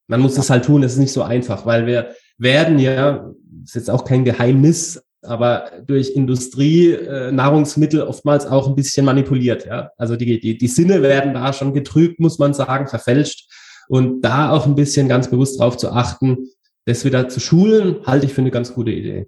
[0.07, 3.31] Man muss es halt tun, es ist nicht so einfach, weil wir werden ja,
[3.63, 9.65] ist jetzt auch kein Geheimnis, aber durch Industrie, äh, Nahrungsmittel oftmals auch ein bisschen manipuliert.
[9.65, 9.91] Ja?
[9.97, 13.49] Also die, die, die Sinne werden da schon getrübt, muss man sagen, verfälscht.
[13.87, 16.49] Und da auch ein bisschen ganz bewusst drauf zu achten,
[16.85, 19.27] das wieder zu schulen, halte ich für eine ganz gute Idee.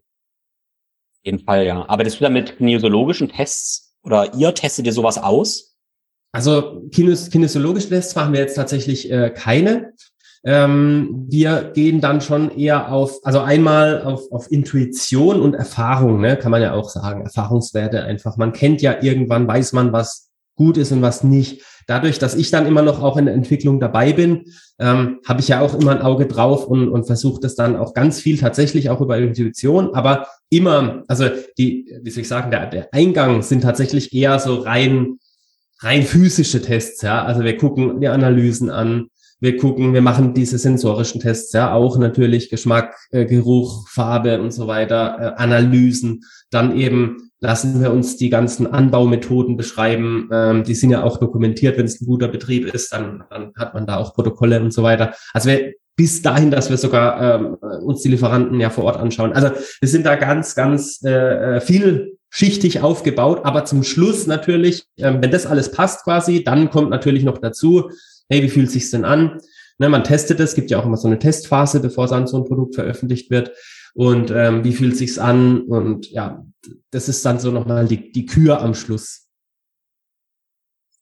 [1.20, 1.86] Auf jeden Fall, ja.
[1.88, 5.76] Aber das wieder mit kinesiologischen Tests oder ihr testet ihr sowas aus?
[6.32, 9.94] Also kines kinesiologische Tests machen wir jetzt tatsächlich äh, keine.
[10.46, 16.38] Ähm, wir gehen dann schon eher auf, also einmal auf, auf Intuition und Erfahrung, ne,
[16.38, 18.38] kann man ja auch sagen, Erfahrungswerte einfach.
[18.38, 22.52] Man kennt ja irgendwann, weiß man, was gut ist und was nicht dadurch, dass ich
[22.52, 24.46] dann immer noch auch in der Entwicklung dabei bin,
[24.78, 27.94] ähm, habe ich ja auch immer ein Auge drauf und, und versuche das dann auch
[27.94, 31.26] ganz viel tatsächlich auch über Intuition, aber immer, also
[31.58, 35.18] die, wie soll ich sagen, der, der Eingang sind tatsächlich eher so rein,
[35.80, 37.24] rein physische Tests, ja.
[37.24, 39.08] Also wir gucken die Analysen an,
[39.40, 44.52] wir gucken, wir machen diese sensorischen Tests ja auch natürlich Geschmack, äh, Geruch, Farbe und
[44.52, 50.30] so weiter, äh, Analysen, dann eben lassen wir uns die ganzen Anbaumethoden beschreiben.
[50.32, 53.74] Ähm, die sind ja auch dokumentiert, wenn es ein guter Betrieb ist, dann, dann hat
[53.74, 55.14] man da auch Protokolle und so weiter.
[55.34, 59.34] Also wir, bis dahin, dass wir sogar ähm, uns die Lieferanten ja vor Ort anschauen.
[59.34, 65.22] Also wir sind da ganz, ganz äh, äh vielschichtig aufgebaut, aber zum Schluss natürlich, ähm,
[65.22, 67.90] wenn das alles passt quasi, dann kommt natürlich noch dazu,
[68.30, 69.40] hey, wie fühlt sich's denn an?
[69.78, 72.46] Ne, man testet es, gibt ja auch immer so eine Testphase, bevor dann so ein
[72.46, 73.52] Produkt veröffentlicht wird.
[73.94, 75.62] Und ähm, wie fühlt sich's an?
[75.62, 76.46] Und ja,
[76.92, 79.29] das ist dann so nochmal die, die Kür am Schluss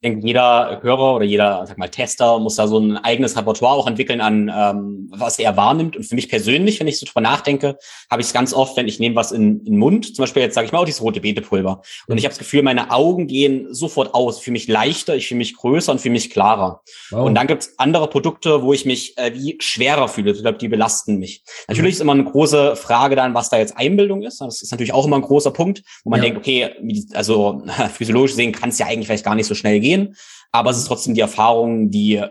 [0.03, 3.87] denke, jeder Hörer oder jeder, sag mal, Tester muss da so ein eigenes Repertoire auch
[3.87, 5.97] entwickeln an, ähm, was er wahrnimmt.
[5.97, 7.77] Und für mich persönlich, wenn ich so drüber nachdenke,
[8.11, 10.43] habe ich es ganz oft, wenn ich nehme was in, in den Mund, zum Beispiel
[10.43, 11.81] jetzt sage ich mal auch dieses rote Beetepulver.
[12.07, 14.37] Und ich habe das Gefühl, meine Augen gehen sofort aus.
[14.37, 16.81] Ich fühle mich leichter, ich fühle mich größer und fühle mich klarer.
[17.09, 17.25] Wow.
[17.25, 20.31] Und dann gibt es andere Produkte, wo ich mich äh, wie schwerer fühle.
[20.31, 21.41] Ich glaube, die belasten mich.
[21.67, 24.41] Natürlich ist immer eine große Frage dann, was da jetzt Einbildung ist.
[24.41, 26.25] Das ist natürlich auch immer ein großer Punkt, wo man ja.
[26.25, 26.69] denkt, okay,
[27.13, 30.15] also physiologisch sehen kann es ja eigentlich vielleicht gar nicht so schnell gehen gehen,
[30.51, 32.23] aber es ist trotzdem die Erfahrung, die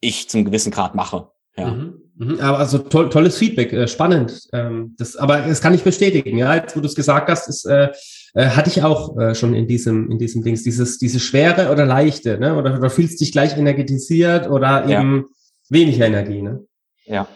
[0.00, 1.28] ich zum gewissen Grad mache.
[1.56, 1.70] Ja.
[1.70, 2.02] Mhm.
[2.18, 2.40] Mhm.
[2.40, 4.48] Aber also toll, tolles Feedback, äh, spannend.
[4.52, 6.36] Ähm, das, aber das kann ich bestätigen.
[6.36, 7.90] Ja, jetzt, wo du es gesagt hast, ist, äh,
[8.34, 11.86] äh, hatte ich auch äh, schon in diesem in diesem Dings dieses diese schwere oder
[11.86, 12.56] leichte, ne?
[12.56, 15.24] Oder, oder fühlst dich gleich energetisiert oder eben ja.
[15.68, 16.64] weniger Energie, ne?
[17.04, 17.28] Ja.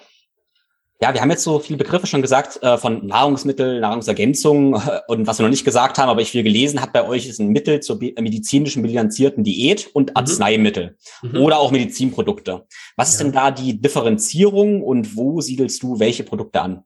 [1.02, 5.26] Ja, wir haben jetzt so viele Begriffe schon gesagt äh, von Nahrungsmittel, Nahrungsergänzung äh, und
[5.26, 7.48] was wir noch nicht gesagt haben, aber ich viel gelesen habe bei euch ist ein
[7.48, 10.16] Mittel zur medizinischen bilanzierten Diät und mhm.
[10.16, 11.38] Arzneimittel mhm.
[11.38, 12.66] oder auch Medizinprodukte.
[12.96, 13.24] Was ist ja.
[13.24, 16.84] denn da die Differenzierung und wo siedelst du welche Produkte an?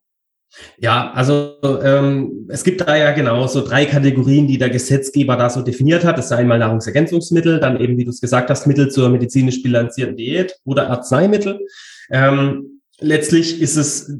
[0.79, 5.51] Ja, also ähm, es gibt da ja genau so drei Kategorien, die der Gesetzgeber da
[5.51, 6.17] so definiert hat.
[6.17, 10.17] Das ist einmal Nahrungsergänzungsmittel, dann eben, wie du es gesagt hast, Mittel zur medizinisch bilanzierten
[10.17, 11.61] Diät oder Arzneimittel.
[12.11, 14.13] Ähm, letztlich ist es,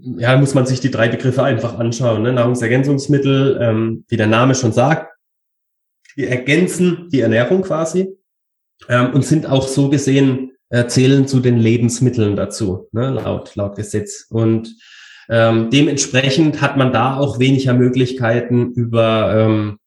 [0.00, 2.22] ja, muss man sich die drei Begriffe einfach anschauen.
[2.22, 2.32] Ne?
[2.32, 5.12] Nahrungsergänzungsmittel, ähm, wie der Name schon sagt,
[6.16, 8.08] die ergänzen die Ernährung quasi
[8.88, 13.10] ähm, und sind auch so gesehen, äh, zählen zu den Lebensmitteln dazu, ne?
[13.10, 14.26] laut, laut Gesetz.
[14.30, 14.74] Und
[15.28, 19.78] ähm, dementsprechend hat man da auch weniger Möglichkeiten über, ähm,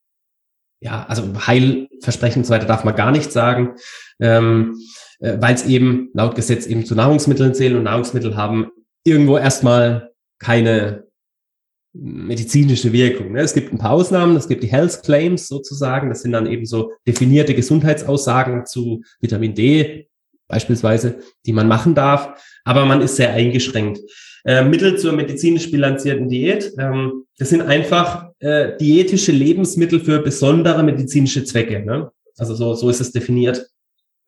[0.80, 3.74] ja, also Heilversprechen und so weiter darf man gar nicht sagen.
[4.20, 4.76] Ähm,
[5.20, 8.68] äh, weil es eben laut Gesetz eben zu Nahrungsmitteln zählen und Nahrungsmittel haben
[9.04, 11.04] irgendwo erstmal keine
[11.92, 13.32] medizinische Wirkung.
[13.32, 13.40] Ne?
[13.40, 16.66] Es gibt ein paar Ausnahmen, es gibt die Health Claims sozusagen, das sind dann eben
[16.66, 20.08] so definierte Gesundheitsaussagen zu Vitamin D
[20.48, 24.00] beispielsweise, die man machen darf, aber man ist sehr eingeschränkt.
[24.44, 30.82] Äh, Mittel zur medizinisch bilanzierten Diät, ähm, das sind einfach äh, diätische Lebensmittel für besondere
[30.82, 31.84] medizinische Zwecke.
[31.84, 32.10] Ne?
[32.36, 33.66] Also so, so ist es definiert.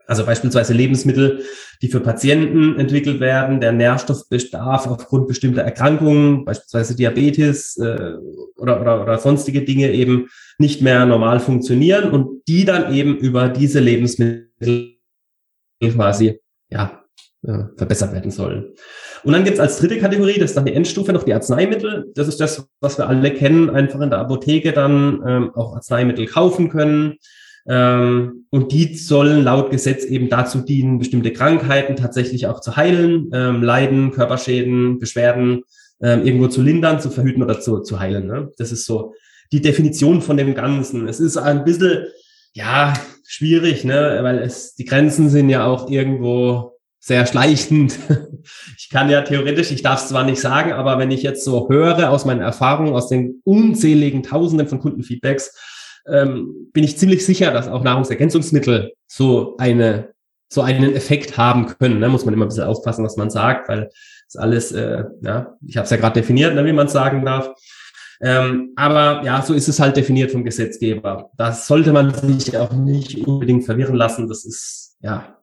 [0.09, 1.45] Also beispielsweise Lebensmittel,
[1.83, 8.15] die für Patienten entwickelt werden, der Nährstoffbedarf aufgrund bestimmter Erkrankungen, beispielsweise Diabetes äh,
[8.57, 13.49] oder, oder, oder sonstige Dinge eben nicht mehr normal funktionieren und die dann eben über
[13.51, 14.97] diese Lebensmittel
[15.83, 16.41] quasi
[16.71, 17.05] ja,
[17.43, 18.73] äh, verbessert werden sollen.
[19.25, 22.11] Und dann gibt's als dritte Kategorie, das ist dann die Endstufe, noch die Arzneimittel.
[22.15, 26.25] Das ist das, was wir alle kennen, einfach in der Apotheke dann ähm, auch Arzneimittel
[26.25, 27.19] kaufen können
[27.69, 33.31] ähm, und die sollen laut Gesetz eben dazu dienen, bestimmte Krankheiten tatsächlich auch zu heilen,
[33.33, 35.63] ähm, Leiden, Körperschäden, Beschwerden
[36.03, 38.27] ähm, irgendwo zu lindern, zu verhüten oder zu, zu heilen.
[38.27, 38.53] Ne?
[38.57, 39.15] Das ist so
[39.53, 41.09] die Definition von dem Ganzen.
[41.09, 42.07] Es ist ein bisschen,
[42.53, 42.95] ja,
[43.27, 44.21] schwierig, ne?
[44.23, 47.99] weil es, die Grenzen sind ja auch irgendwo sehr schleichend.
[48.79, 51.69] Ich kann ja theoretisch, ich darf es zwar nicht sagen, aber wenn ich jetzt so
[51.69, 55.55] höre aus meinen Erfahrungen, aus den unzähligen Tausenden von Kundenfeedbacks,
[56.11, 60.13] ähm, bin ich ziemlich sicher, dass auch Nahrungsergänzungsmittel so eine
[60.51, 61.99] so einen Effekt haben können.
[61.99, 62.09] Ne?
[62.09, 63.91] Muss man immer ein bisschen aufpassen, was man sagt, weil
[64.27, 67.51] das alles, äh, ja, ich habe es ja gerade definiert, ne, wie man sagen darf.
[68.21, 71.31] Ähm, aber ja, so ist es halt definiert vom Gesetzgeber.
[71.37, 74.29] Das sollte man sich auch nicht unbedingt verwirren lassen.
[74.29, 75.39] Das ist, ja,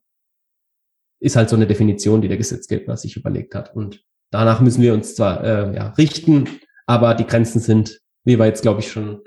[1.20, 3.76] ist halt so eine Definition, die der Gesetzgeber sich überlegt hat.
[3.76, 6.50] Und danach müssen wir uns zwar äh, ja, richten,
[6.86, 9.22] aber die Grenzen sind, wie wir jetzt, glaube ich, schon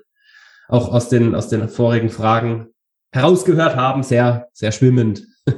[0.68, 2.68] auch aus den, aus den vorigen Fragen
[3.12, 5.26] herausgehört haben, sehr, sehr schwimmend.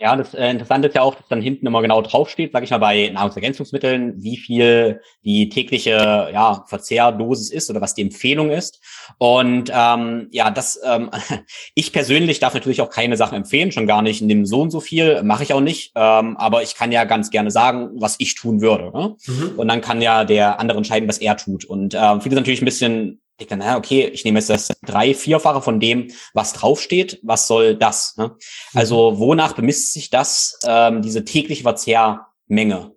[0.00, 2.70] Ja, das äh, Interessante ist ja auch, dass dann hinten immer genau draufsteht, sage ich
[2.72, 8.82] mal, bei Nahrungsergänzungsmitteln, wie viel die tägliche ja, Verzehrdosis ist oder was die Empfehlung ist.
[9.16, 11.10] Und ähm, ja, das ähm,
[11.74, 14.80] ich persönlich darf natürlich auch keine Sachen empfehlen, schon gar nicht dem so und so
[14.80, 15.92] viel, mache ich auch nicht.
[15.94, 18.90] Ähm, aber ich kann ja ganz gerne sagen, was ich tun würde.
[18.90, 19.16] Ne?
[19.26, 19.52] Mhm.
[19.56, 21.64] Und dann kann ja der andere entscheiden, was er tut.
[21.64, 24.68] Und ähm, viele sind natürlich ein bisschen ich dann, naja, okay, ich nehme jetzt das
[24.82, 27.18] drei, vierfache von dem, was draufsteht.
[27.22, 28.16] Was soll das?
[28.16, 28.36] Ne?
[28.74, 32.92] Also wonach bemisst sich das, ähm, diese tägliche Verzehrmenge?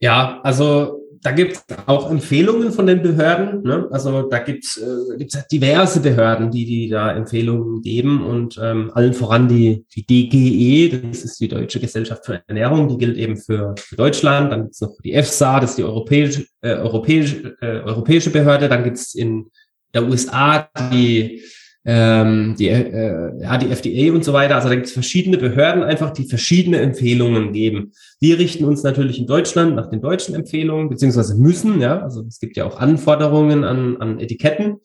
[0.00, 3.62] Ja, also da gibt es auch Empfehlungen von den Behörden.
[3.62, 3.88] Ne?
[3.90, 8.90] Also da gibt es äh, gibt's diverse Behörden, die die da Empfehlungen geben und ähm,
[8.94, 13.36] allen voran die, die DGE, das ist die Deutsche Gesellschaft für Ernährung, die gilt eben
[13.36, 14.52] für, für Deutschland.
[14.52, 18.68] Dann gibt's noch die EFSA, das ist die europäische, äh, europäische, äh, europäische Behörde.
[18.68, 19.50] Dann gibt's in
[19.94, 21.42] der USA die
[21.84, 24.56] ähm, die, äh, ja, die FDA und so weiter.
[24.56, 27.92] Also da gibt es verschiedene Behörden einfach, die verschiedene Empfehlungen geben.
[28.20, 32.40] Wir richten uns natürlich in Deutschland nach den deutschen Empfehlungen, beziehungsweise müssen, ja, also es
[32.40, 34.78] gibt ja auch Anforderungen an, an Etiketten.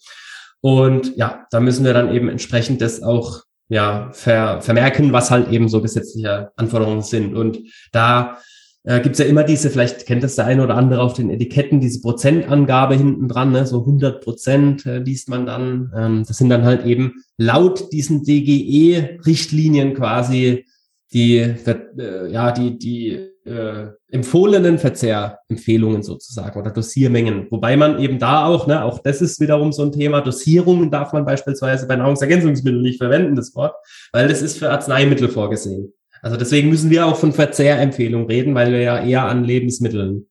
[0.62, 5.52] Und ja, da müssen wir dann eben entsprechend das auch ja, ver, vermerken, was halt
[5.52, 7.36] eben so gesetzliche Anforderungen sind.
[7.36, 7.60] Und
[7.92, 8.38] da
[8.84, 11.80] äh, gibt ja immer diese, vielleicht kennt das der eine oder andere auf den Etiketten,
[11.80, 13.66] diese Prozentangabe hinten dran, ne?
[13.66, 15.92] so 100 Prozent äh, liest man dann.
[15.96, 20.66] Ähm, das sind dann halt eben laut diesen DGE-Richtlinien quasi
[21.14, 27.48] die, äh, ja, die, die äh, empfohlenen Verzehrempfehlungen sozusagen oder Dosiermengen.
[27.52, 31.14] Wobei man eben da auch, ne, auch das ist wiederum so ein Thema, Dosierungen darf
[31.14, 33.76] man beispielsweise bei Nahrungsergänzungsmitteln nicht verwenden, das Wort,
[34.12, 35.94] weil das ist für Arzneimittel vorgesehen.
[36.24, 40.28] Also deswegen müssen wir auch von Verzehrempfehlungen reden, weil wir ja eher an Lebensmitteln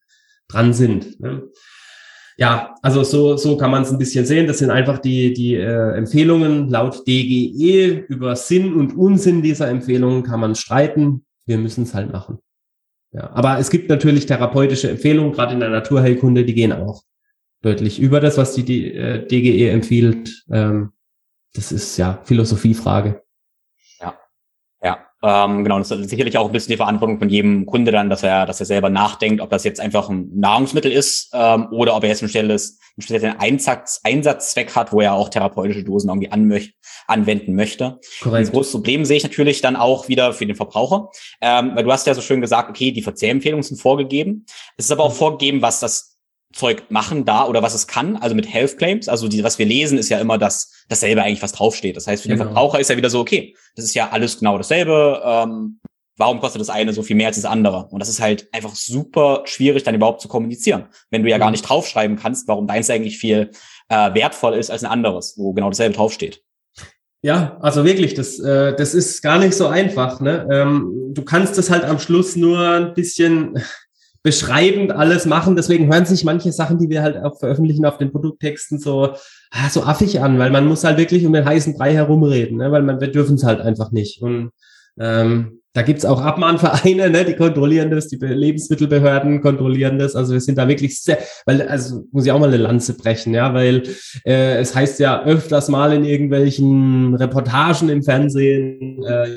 [0.49, 1.21] dran sind.
[1.21, 1.43] Ne?
[2.39, 4.47] Ja, also so, so kann man es ein bisschen sehen.
[4.47, 10.23] Das sind einfach die, die äh, Empfehlungen laut DGE über Sinn und Unsinn dieser Empfehlungen
[10.23, 11.27] kann man streiten.
[11.45, 12.39] Wir müssen es halt machen.
[13.13, 17.03] Ja, aber es gibt natürlich therapeutische Empfehlungen, gerade in der Naturheilkunde, die gehen auch
[17.61, 20.45] deutlich über das, was die, die äh, DGE empfiehlt.
[20.51, 20.93] Ähm,
[21.53, 23.22] das ist ja Philosophiefrage.
[25.23, 28.23] Ähm, genau, das ist sicherlich auch ein bisschen die Verantwortung von jedem Kunde dann, dass
[28.23, 32.03] er, dass er selber nachdenkt, ob das jetzt einfach ein Nahrungsmittel ist ähm, oder ob
[32.03, 36.33] er jetzt ein spezielles, einen speziellen Einsatz, Einsatzzweck hat, wo er auch therapeutische Dosen irgendwie
[36.33, 36.75] anmöch,
[37.07, 38.01] anwenden möchte.
[38.21, 38.49] Korrekt.
[38.49, 41.93] Das große Problem sehe ich natürlich dann auch wieder für den Verbraucher, ähm, weil du
[41.93, 44.45] hast ja so schön gesagt, okay, die Verzehrempfehlungen sind vorgegeben.
[44.77, 46.12] Es ist aber auch vorgegeben, was das
[46.53, 49.09] Zeug machen da oder was es kann, also mit Health Claims.
[49.09, 51.97] Also die, was wir lesen, ist ja immer das, dasselbe eigentlich, was draufsteht.
[51.97, 52.45] Das heißt, für genau.
[52.45, 55.23] den Verbraucher ist ja wieder so, okay, das ist ja alles genau dasselbe.
[55.25, 55.81] Ähm,
[56.17, 57.89] warum kostet das eine so viel mehr als das andere?
[57.91, 60.87] Und das ist halt einfach super schwierig, dann überhaupt zu kommunizieren.
[61.11, 61.41] Wenn du ja mhm.
[61.41, 63.51] gar nicht draufschreiben kannst, warum deins eigentlich viel
[63.89, 66.43] äh, wertvoll ist als ein anderes, wo genau dasselbe draufsteht.
[67.25, 70.21] Ja, also wirklich, das, äh, das ist gar nicht so einfach.
[70.21, 70.47] Ne?
[70.51, 73.63] Ähm, du kannst das halt am Schluss nur ein bisschen
[74.23, 75.57] beschreibend alles machen.
[75.57, 79.15] Deswegen hören sich manche Sachen, die wir halt auch veröffentlichen auf den Produkttexten so,
[79.51, 82.71] ah, so affig an, weil man muss halt wirklich um den heißen Brei herumreden, ne?
[82.71, 84.23] weil man, wir dürfen es halt einfach nicht.
[84.23, 84.51] Und
[84.99, 90.15] ähm, da gibt's auch Abmahnvereine, ne, die kontrollieren das, die Lebensmittelbehörden kontrollieren das.
[90.15, 93.33] Also wir sind da wirklich sehr, weil, also muss ich auch mal eine Lanze brechen,
[93.33, 93.83] ja, weil
[94.27, 99.29] äh, es heißt ja öfters mal in irgendwelchen Reportagen im Fernsehen, äh,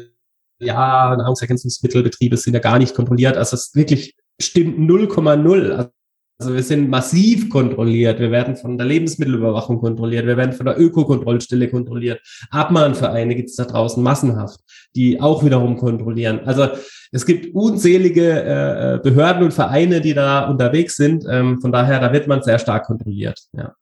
[0.60, 3.38] ja, Nahrungsergänzungsmittelbetriebe sind ja gar nicht kontrolliert.
[3.38, 5.90] Also es ist wirklich stimmt 0,0.
[6.38, 8.20] Also wir sind massiv kontrolliert.
[8.20, 10.26] Wir werden von der Lebensmittelüberwachung kontrolliert.
[10.26, 12.22] Wir werden von der Ökokontrollstelle kontrolliert.
[12.52, 14.60] Abmahnvereine gibt es da draußen massenhaft,
[14.96, 16.42] die auch wiederum kontrollieren.
[16.46, 16.68] Also
[17.14, 21.26] es gibt unzählige äh, Behörden und Vereine, die da unterwegs sind.
[21.30, 23.40] Ähm, von daher, da wird man sehr stark kontrolliert.
[23.54, 23.74] Ja.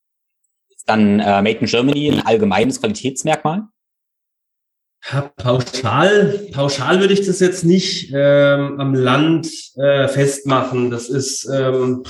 [0.86, 3.64] Dann äh, Made in Germany ein allgemeines Qualitätsmerkmal?
[5.36, 10.92] Pauschal, pauschal würde ich das jetzt nicht ähm, am Land äh, festmachen.
[10.92, 12.04] Das ist ähm,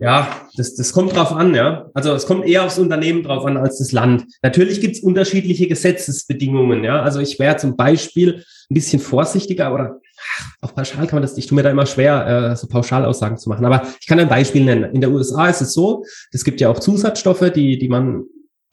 [0.00, 1.90] ja, das, das kommt drauf an, ja.
[1.92, 4.26] Also es kommt eher aufs Unternehmen drauf an als das Land.
[4.42, 7.02] Natürlich gibt's unterschiedliche Gesetzesbedingungen, ja.
[7.02, 10.00] Also ich wäre zum Beispiel ein bisschen vorsichtiger oder
[10.60, 13.48] auf pauschal kann man das, ich tue mir da immer schwer, äh, so Pauschalaussagen zu
[13.48, 13.64] machen.
[13.64, 14.94] Aber ich kann ein Beispiel nennen.
[14.94, 18.24] In der USA ist es so, es gibt ja auch Zusatzstoffe, die, die man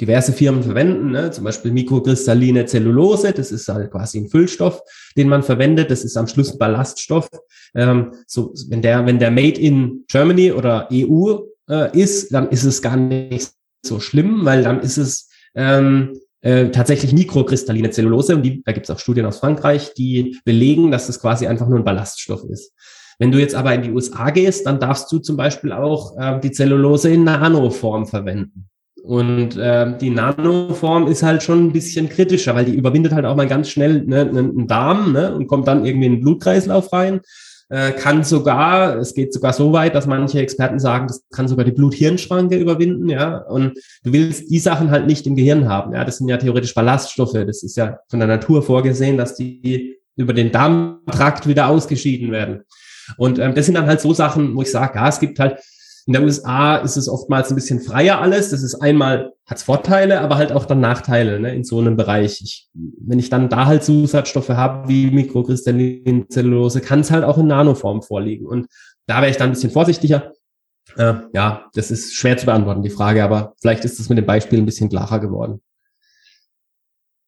[0.02, 1.32] diverse Firmen verwenden, ne?
[1.32, 4.82] zum Beispiel mikrokristalline Zellulose, das ist halt quasi ein Füllstoff,
[5.16, 7.30] den man verwendet, das ist am Schluss ein Ballaststoff.
[7.74, 11.38] Ähm, so, wenn der, wenn der Made in Germany oder EU
[11.70, 13.52] äh, ist, dann ist es gar nicht
[13.86, 18.90] so schlimm, weil dann ist es ähm, äh, tatsächlich mikrokristalline Zellulose und die, da gibt
[18.90, 22.74] es auch Studien aus Frankreich, die belegen, dass es quasi einfach nur ein Ballaststoff ist.
[23.18, 26.40] Wenn du jetzt aber in die USA gehst, dann darfst du zum Beispiel auch äh,
[26.42, 28.70] die Zellulose in Nanoform verwenden.
[29.06, 33.36] Und äh, die Nanoform ist halt schon ein bisschen kritischer, weil die überwindet halt auch
[33.36, 37.22] mal ganz schnell ne, einen Darm ne, und kommt dann irgendwie in den Blutkreislauf rein.
[37.70, 41.66] Äh, kann sogar, es geht sogar so weit, dass manche Experten sagen, das kann sogar
[41.66, 43.38] die Blut-Hirn-Schranke überwinden, ja.
[43.38, 46.04] Und du willst die Sachen halt nicht im Gehirn haben, ja.
[46.04, 47.34] Das sind ja theoretisch Ballaststoffe.
[47.34, 52.62] Das ist ja von der Natur vorgesehen, dass die über den Darmtrakt wieder ausgeschieden werden.
[53.18, 55.60] Und ähm, das sind dann halt so Sachen, wo ich sage, ja, es gibt halt
[56.08, 58.52] in der USA ist es oftmals ein bisschen freier alles.
[58.52, 62.42] Das ist einmal, hat's Vorteile, aber halt auch dann Nachteile ne, in so einem Bereich.
[62.42, 67.48] Ich, wenn ich dann da halt Zusatzstoffe habe wie Mikrokristallinzellulose, kann es halt auch in
[67.48, 68.46] Nanoform vorliegen.
[68.46, 68.68] Und
[69.08, 70.34] da wäre ich dann ein bisschen vorsichtiger.
[70.96, 74.28] Äh, ja, das ist schwer zu beantworten, die Frage, aber vielleicht ist es mit dem
[74.28, 75.62] Beispiel ein bisschen klarer geworden.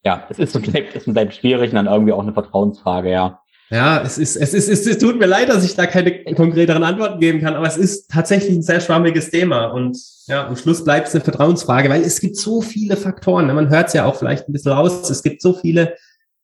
[0.06, 3.42] Ja, es ist und bleibt, es bleibt schwierig und dann irgendwie auch eine Vertrauensfrage, ja.
[3.70, 6.84] Ja, es ist, es ist, es, es tut mir leid, dass ich da keine konkreteren
[6.84, 9.98] Antworten geben kann, aber es ist tatsächlich ein sehr schwammiges Thema und
[10.28, 13.48] ja, am Schluss bleibt es eine Vertrauensfrage, weil es gibt so viele Faktoren.
[13.48, 13.54] Ne?
[13.54, 15.10] Man hört es ja auch vielleicht ein bisschen raus.
[15.10, 15.96] Es gibt so viele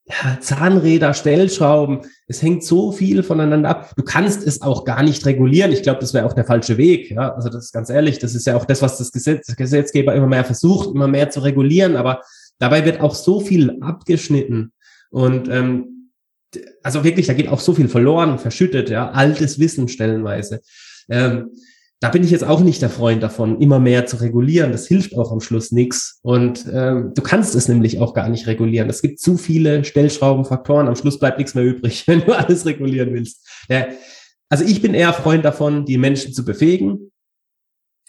[0.05, 2.01] ja, Zahnräder, Stellschrauben.
[2.27, 3.93] Es hängt so viel voneinander ab.
[3.95, 5.71] Du kannst es auch gar nicht regulieren.
[5.71, 7.11] Ich glaube, das wäre auch der falsche Weg.
[7.11, 8.19] Ja, also das ist ganz ehrlich.
[8.19, 11.29] Das ist ja auch das, was das Gesetz, der Gesetzgeber immer mehr versucht, immer mehr
[11.29, 11.95] zu regulieren.
[11.95, 12.21] Aber
[12.59, 14.71] dabei wird auch so viel abgeschnitten
[15.09, 15.92] und ähm,
[16.83, 20.61] also wirklich, da geht auch so viel verloren, verschüttet, ja, altes Wissen stellenweise.
[21.09, 21.51] Ähm,
[22.03, 24.73] da bin ich jetzt auch nicht der Freund davon, immer mehr zu regulieren.
[24.73, 26.19] Das hilft auch am Schluss nichts.
[26.21, 28.89] Und ähm, du kannst es nämlich auch gar nicht regulieren.
[28.89, 30.89] Es gibt zu viele Stellschraubenfaktoren.
[30.89, 33.47] Am Schluss bleibt nichts mehr übrig, wenn du alles regulieren willst.
[33.69, 33.87] Ja,
[34.49, 37.12] also ich bin eher Freund davon, die Menschen zu befähigen,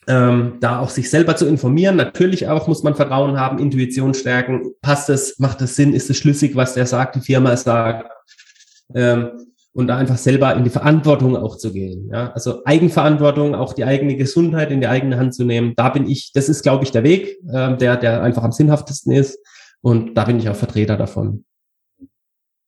[0.07, 1.97] ähm, da auch sich selber zu informieren.
[1.97, 4.73] Natürlich auch muss man Vertrauen haben, Intuition stärken.
[4.83, 8.11] Passt es, macht es Sinn, ist es schlüssig, was der sagt, die Firma sagt
[8.95, 9.31] ähm,
[9.73, 12.11] und da einfach selber in die Verantwortung auch zu gehen.
[12.13, 12.33] Ja?
[12.33, 15.75] Also Eigenverantwortung, auch die eigene Gesundheit in die eigene Hand zu nehmen.
[15.77, 19.13] Da bin ich, das ist, glaube ich, der Weg, äh, der, der einfach am sinnhaftesten
[19.13, 19.39] ist.
[19.81, 21.45] Und da bin ich auch Vertreter davon.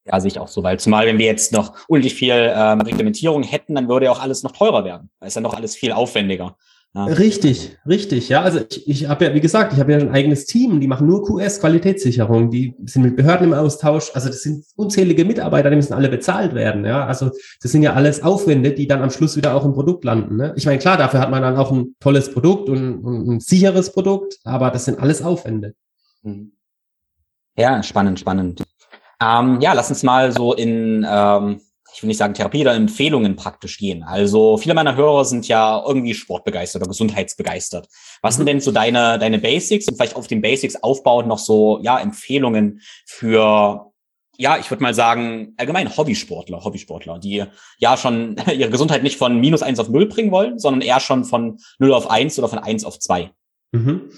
[0.04, 3.42] Ja, sehe ich auch so, weil zumal wenn wir jetzt noch unendlich viel ähm, Reglementierung
[3.42, 5.10] hätten, dann würde ja auch alles noch teurer werden.
[5.18, 6.56] Da ist ja noch alles viel aufwendiger.
[6.96, 7.04] Ja.
[7.04, 8.30] Richtig, richtig.
[8.30, 10.86] Ja, also ich, ich habe ja, wie gesagt, ich habe ja ein eigenes Team, die
[10.86, 14.12] machen nur QS-Qualitätssicherung, die sind mit Behörden im Austausch.
[14.14, 16.86] Also das sind unzählige Mitarbeiter, die müssen alle bezahlt werden.
[16.86, 20.04] Ja, also das sind ja alles Aufwände, die dann am Schluss wieder auch im Produkt
[20.04, 20.36] landen.
[20.36, 20.54] Ne?
[20.56, 23.92] Ich meine, klar, dafür hat man dann auch ein tolles Produkt und, und ein sicheres
[23.92, 25.74] Produkt, aber das sind alles Aufwände.
[26.22, 26.52] Mhm.
[27.58, 28.62] Ja, spannend, spannend.
[29.20, 31.60] Ähm, ja, lass uns mal so in ähm,
[31.96, 34.02] ich will nicht sagen Therapie oder Empfehlungen praktisch gehen.
[34.02, 37.88] Also viele meiner Hörer sind ja irgendwie sportbegeistert oder gesundheitsbegeistert.
[38.20, 38.36] Was mhm.
[38.36, 41.98] sind denn so deine, deine Basics und vielleicht auf den Basics aufbauen noch so, ja,
[41.98, 43.92] Empfehlungen für,
[44.36, 47.44] ja, ich würde mal sagen, allgemein Hobbysportler, Hobbysportler, die
[47.78, 51.24] ja schon ihre Gesundheit nicht von minus eins auf null bringen wollen, sondern eher schon
[51.24, 53.30] von null auf eins oder von eins auf zwei.
[53.72, 54.10] Mhm.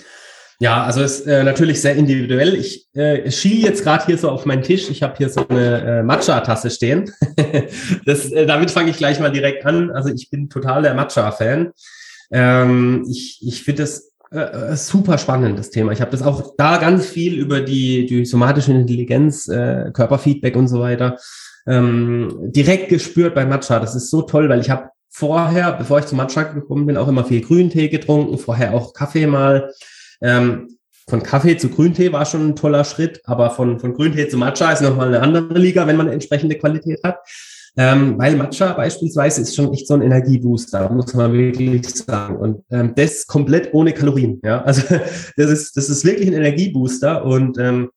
[0.60, 2.54] Ja, also ist äh, natürlich sehr individuell.
[2.56, 4.90] Ich äh, schiele jetzt gerade hier so auf meinen Tisch.
[4.90, 7.12] Ich habe hier so eine äh, Matcha-Tasse stehen.
[8.06, 9.90] das, äh, damit fange ich gleich mal direkt an.
[9.90, 11.70] Also ich bin total der Matcha-Fan.
[12.32, 15.92] Ähm, ich ich finde das äh, äh, super spannend, das Thema.
[15.92, 20.66] Ich habe das auch da ganz viel über die, die somatische Intelligenz, äh, Körperfeedback und
[20.66, 21.18] so weiter
[21.68, 23.78] ähm, direkt gespürt bei Matcha.
[23.78, 27.08] Das ist so toll, weil ich habe vorher, bevor ich zum Matcha gekommen bin, auch
[27.08, 29.72] immer viel Grüntee getrunken, vorher auch Kaffee mal.
[30.20, 34.36] Ähm, von Kaffee zu Grüntee war schon ein toller Schritt, aber von, von Grüntee zu
[34.36, 37.18] Matcha ist nochmal eine andere Liga, wenn man entsprechende Qualität hat.
[37.78, 42.36] Ähm, weil Matcha beispielsweise ist schon echt so ein Energiebooster, muss man wirklich sagen.
[42.36, 44.40] Und ähm, das komplett ohne Kalorien.
[44.44, 44.82] Ja, also
[45.36, 47.90] das ist das ist wirklich ein Energiebooster und ähm,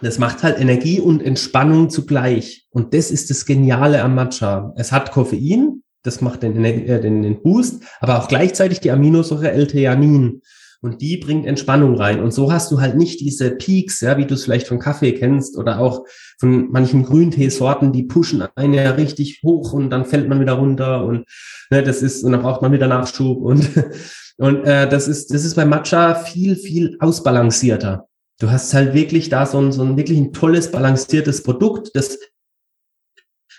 [0.00, 2.66] das macht halt Energie und Entspannung zugleich.
[2.70, 4.72] Und das ist das Geniale am Matcha.
[4.76, 9.50] Es hat Koffein, das macht den, äh, den, den Boost, aber auch gleichzeitig die Aminosäure
[9.50, 10.42] L-Theanin
[10.80, 12.20] und die bringt Entspannung rein.
[12.20, 15.12] Und so hast du halt nicht diese Peaks, ja, wie du es vielleicht von Kaffee
[15.12, 16.04] kennst oder auch
[16.38, 21.04] von manchen Grünteesorten, die pushen einen ja richtig hoch und dann fällt man wieder runter
[21.04, 21.24] und
[21.70, 23.68] ne, das ist, und dann braucht man wieder Nachschub und,
[24.36, 28.06] und äh, das ist, das ist bei Matcha viel, viel ausbalancierter.
[28.40, 32.18] Du hast halt wirklich da so ein, so ein wirklich ein tolles, balanciertes Produkt, das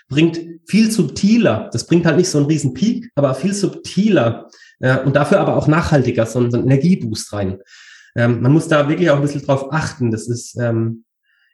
[0.08, 4.48] bringt viel subtiler, das bringt halt nicht so einen riesen Peak, aber viel subtiler
[4.80, 7.58] äh, und dafür aber auch nachhaltiger, so, so einen Energieboost rein.
[8.16, 10.10] Ähm, man muss da wirklich auch ein bisschen drauf achten.
[10.10, 11.04] Das ist, ähm,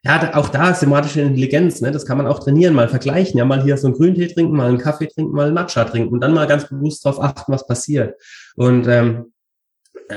[0.04, 3.62] ja, auch da sematische Intelligenz, ne, das kann man auch trainieren, mal vergleichen, ja, mal
[3.62, 6.32] hier so einen Grüntee trinken, mal einen Kaffee trinken, mal einen Matcha trinken und dann
[6.32, 8.14] mal ganz bewusst darauf achten, was passiert.
[8.54, 9.32] Und, ähm,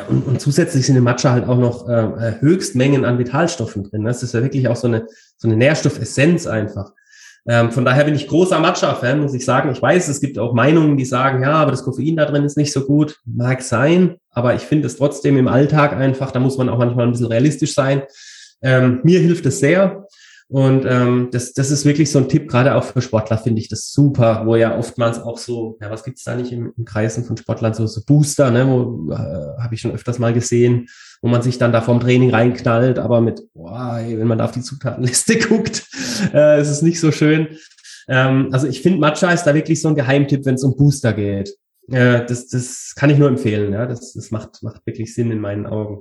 [0.07, 4.03] und, und zusätzlich sind im Matcha halt auch noch äh, Höchstmengen an Vitalstoffen drin.
[4.03, 5.07] Das ist ja wirklich auch so eine,
[5.37, 6.93] so eine Nährstoffessenz einfach.
[7.47, 9.71] Ähm, von daher bin ich großer Matcha-Fan, muss ich sagen.
[9.71, 12.57] Ich weiß, es gibt auch Meinungen, die sagen, ja, aber das Koffein da drin ist
[12.57, 13.19] nicht so gut.
[13.25, 17.05] Mag sein, aber ich finde es trotzdem im Alltag einfach, da muss man auch manchmal
[17.05, 18.03] ein bisschen realistisch sein.
[18.61, 20.05] Ähm, mir hilft es sehr.
[20.51, 23.69] Und ähm, das, das ist wirklich so ein Tipp, gerade auch für Sportler finde ich
[23.69, 27.23] das super, wo ja oftmals auch so, ja, was gibt's da nicht im, im Kreisen
[27.23, 30.87] von Sportlern, so, so Booster, ne, wo äh, habe ich schon öfters mal gesehen,
[31.21, 34.45] wo man sich dann da vom Training reinknallt, aber mit, boah, ey, wenn man da
[34.45, 35.85] auf die Zutatenliste guckt,
[36.33, 37.57] äh, ist es nicht so schön.
[38.07, 41.13] Ähm, also ich finde, Matcha ist da wirklich so ein Geheimtipp, wenn es um Booster
[41.13, 41.55] geht.
[41.91, 45.39] Äh, das, das kann ich nur empfehlen, ja, das, das macht, macht wirklich Sinn in
[45.39, 45.99] meinen Augen.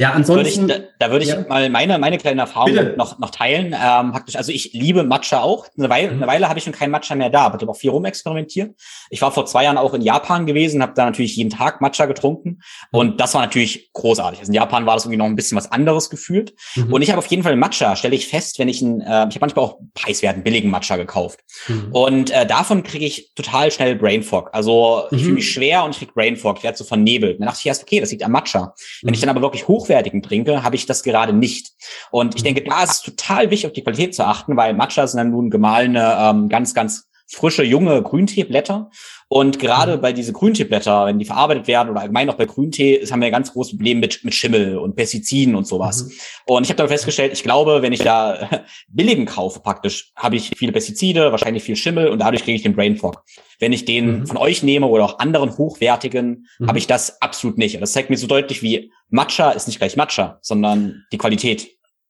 [0.00, 0.68] Ja, ansonsten.
[0.68, 1.44] Würde ich, da, da würde ich ja.
[1.48, 3.74] mal meine, meine kleine Erfahrung noch, noch teilen.
[3.74, 5.66] Ähm, praktisch, also ich liebe Matcha auch.
[5.76, 6.22] Eine Weile, mhm.
[6.22, 8.76] eine Weile habe ich schon keinen Matcha mehr da, aber ich habe auch viel rumexperimentiert.
[9.10, 12.06] Ich war vor zwei Jahren auch in Japan gewesen, habe da natürlich jeden Tag Matcha
[12.06, 12.60] getrunken.
[12.92, 14.38] Und das war natürlich großartig.
[14.38, 16.54] Also in Japan war das irgendwie noch ein bisschen was anderes gefühlt.
[16.76, 16.92] Mhm.
[16.92, 19.34] Und ich habe auf jeden Fall Matcha, stelle ich fest, wenn ich ein, äh, ich
[19.34, 21.40] habe manchmal auch preiswerten, billigen Matcha gekauft.
[21.66, 21.88] Mhm.
[21.90, 24.50] Und äh, davon kriege ich total schnell Brain Fog.
[24.52, 25.34] Also ich fühle mhm.
[25.36, 26.58] mich schwer und ich kriege Brain Fog.
[26.58, 27.40] Ich werde so vernebelt.
[27.40, 28.74] Dann dachte ich erst, okay, das liegt am Matcha.
[29.02, 29.26] Wenn ich mhm.
[29.26, 31.72] dann aber wirklich hochwertigen trinke, habe ich das gerade nicht.
[32.10, 35.06] Und ich denke, da ist es total wichtig, auf die Qualität zu achten, weil Matcha
[35.06, 38.90] sind dann nun gemahlene, ähm, ganz, ganz frische, junge Grünteeblätter.
[39.28, 40.00] Und gerade mhm.
[40.00, 43.32] bei diese Grünteeblätter, wenn die verarbeitet werden oder allgemein auch bei Grüntee, haben wir ein
[43.32, 46.04] ganz großes Problem mit, mit Schimmel und Pestiziden und sowas.
[46.04, 46.12] Mhm.
[46.46, 48.48] Und ich habe dann festgestellt, ich glaube, wenn ich da
[48.88, 52.74] billigen kaufe praktisch, habe ich viele Pestizide, wahrscheinlich viel Schimmel und dadurch kriege ich den
[52.74, 53.22] Brain Fog.
[53.58, 54.26] Wenn ich den mhm.
[54.26, 56.66] von euch nehme oder auch anderen hochwertigen, mhm.
[56.66, 57.74] habe ich das absolut nicht.
[57.74, 61.68] Und das zeigt mir so deutlich, wie Matcha ist nicht gleich Matcha, sondern die Qualität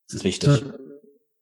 [0.09, 0.63] ist wichtig.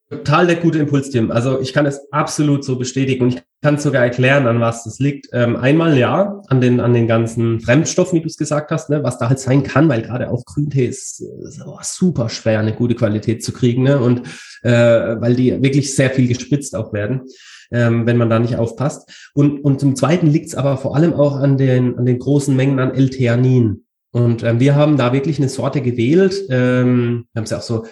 [0.09, 1.33] Total der gute Impuls, Tim.
[1.33, 5.01] Also ich kann es absolut so bestätigen und ich kann sogar erklären, an was das
[5.01, 5.27] liegt.
[5.33, 9.03] Ähm, einmal ja, an den, an den ganzen Fremdstoffen, wie du es gesagt hast, ne,
[9.03, 12.73] was da halt sein kann, weil gerade auch Grüntee ist, ist oh, super schwer, eine
[12.73, 13.99] gute Qualität zu kriegen, ne?
[13.99, 14.23] Und
[14.63, 14.71] äh,
[15.21, 17.23] weil die wirklich sehr viel gespritzt auch werden,
[17.73, 19.31] ähm, wenn man da nicht aufpasst.
[19.35, 22.55] Und, und zum Zweiten liegt es aber vor allem auch an den, an den großen
[22.55, 23.85] Mengen an L-Theanin.
[24.13, 26.45] Und ähm, wir haben da wirklich eine Sorte gewählt.
[26.49, 27.87] Ähm, wir haben es ja auch so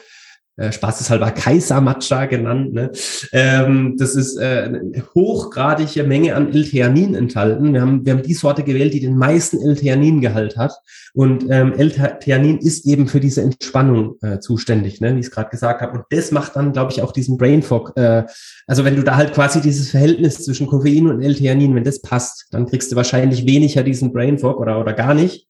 [0.57, 2.73] äh, spaßeshalber Kaiser-Matcha genannt.
[2.73, 2.93] Ne?
[3.33, 7.73] Ähm, das ist äh, eine hochgradige Menge an L-Theanin enthalten.
[7.73, 10.73] Wir haben, wir haben die Sorte gewählt, die den meisten L-Theanin-Gehalt hat.
[11.13, 15.15] Und ähm, L-Theanin ist eben für diese Entspannung äh, zuständig, ne?
[15.17, 15.99] wie ich es gerade gesagt habe.
[15.99, 17.93] Und das macht dann, glaube ich, auch diesen Brain Fog.
[17.97, 18.25] Äh,
[18.67, 22.47] also wenn du da halt quasi dieses Verhältnis zwischen Koffein und L-Theanin, wenn das passt,
[22.53, 25.49] dann kriegst du wahrscheinlich weniger diesen Brain Fog oder, oder gar nicht.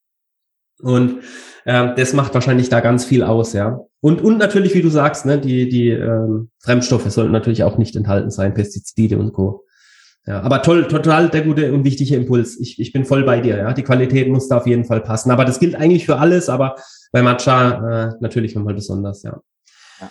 [0.81, 1.21] Und
[1.65, 3.81] äh, das macht wahrscheinlich da ganz viel aus, ja.
[4.01, 7.97] Und, und natürlich, wie du sagst, ne, die, die ähm, Fremdstoffe sollten natürlich auch nicht
[7.97, 9.65] enthalten sein, Pestizide und Co.
[10.27, 12.59] Ja, aber toll, total der gute und wichtige Impuls.
[12.59, 13.73] Ich, ich bin voll bei dir, ja.
[13.75, 15.31] Die Qualität muss da auf jeden Fall passen.
[15.31, 16.77] Aber das gilt eigentlich für alles, aber
[17.13, 19.41] bei Matcha äh, natürlich nochmal besonders, ja.
[20.01, 20.09] Ja,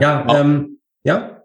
[0.00, 1.35] ja ähm, ja.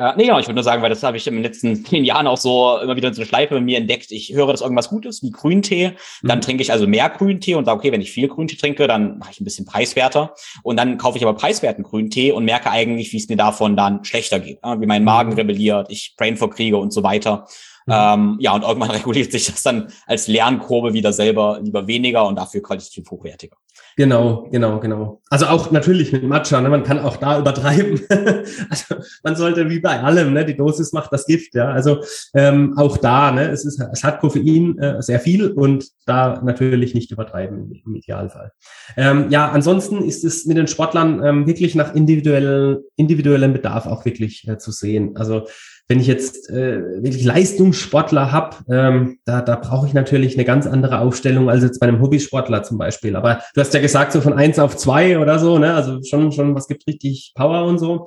[0.00, 2.04] Äh, nee, genau, ich würde nur sagen, weil das habe ich in den letzten zehn
[2.04, 4.12] Jahren auch so immer wieder in so eine Schleife bei mir entdeckt.
[4.12, 5.92] Ich höre, dass irgendwas gut ist, wie Grüntee.
[6.22, 6.42] Dann mhm.
[6.42, 9.32] trinke ich also mehr Grüntee und sage, okay, wenn ich viel Grüntee trinke, dann mache
[9.32, 10.34] ich ein bisschen preiswerter.
[10.62, 14.04] Und dann kaufe ich aber preiswerten Grüntee und merke eigentlich, wie es mir davon dann
[14.04, 14.60] schlechter geht.
[14.62, 15.36] Wie mein Magen mhm.
[15.36, 17.46] rebelliert, ich Brainfog kriege und so weiter.
[17.86, 17.94] Mhm.
[17.94, 22.36] Ähm, ja, und irgendwann reguliert sich das dann als Lernkurve wieder selber lieber weniger und
[22.36, 23.56] dafür qualitativ hochwertiger.
[23.98, 25.20] Genau, genau, genau.
[25.28, 26.68] Also auch natürlich mit Matcha, ne?
[26.68, 28.00] man kann auch da übertreiben.
[28.70, 30.44] also man sollte wie bei allem, ne?
[30.44, 31.72] die Dosis macht das Gift, ja.
[31.72, 32.02] Also
[32.32, 33.50] ähm, auch da, ne?
[33.50, 38.52] es, ist, es hat Koffein äh, sehr viel und da natürlich nicht übertreiben im Idealfall.
[38.96, 44.04] Ähm, ja, ansonsten ist es mit den Sportlern ähm, wirklich nach individuellen, individuellem Bedarf auch
[44.04, 45.16] wirklich äh, zu sehen.
[45.16, 45.46] Also
[45.88, 50.66] wenn ich jetzt äh, wirklich Leistungssportler habe, ähm, da, da brauche ich natürlich eine ganz
[50.66, 53.16] andere Aufstellung als jetzt bei einem Hobbysportler zum Beispiel.
[53.16, 55.74] Aber du hast ja gesagt, so von eins auf zwei oder so, ne?
[55.74, 58.06] Also schon, schon, was gibt richtig Power und so.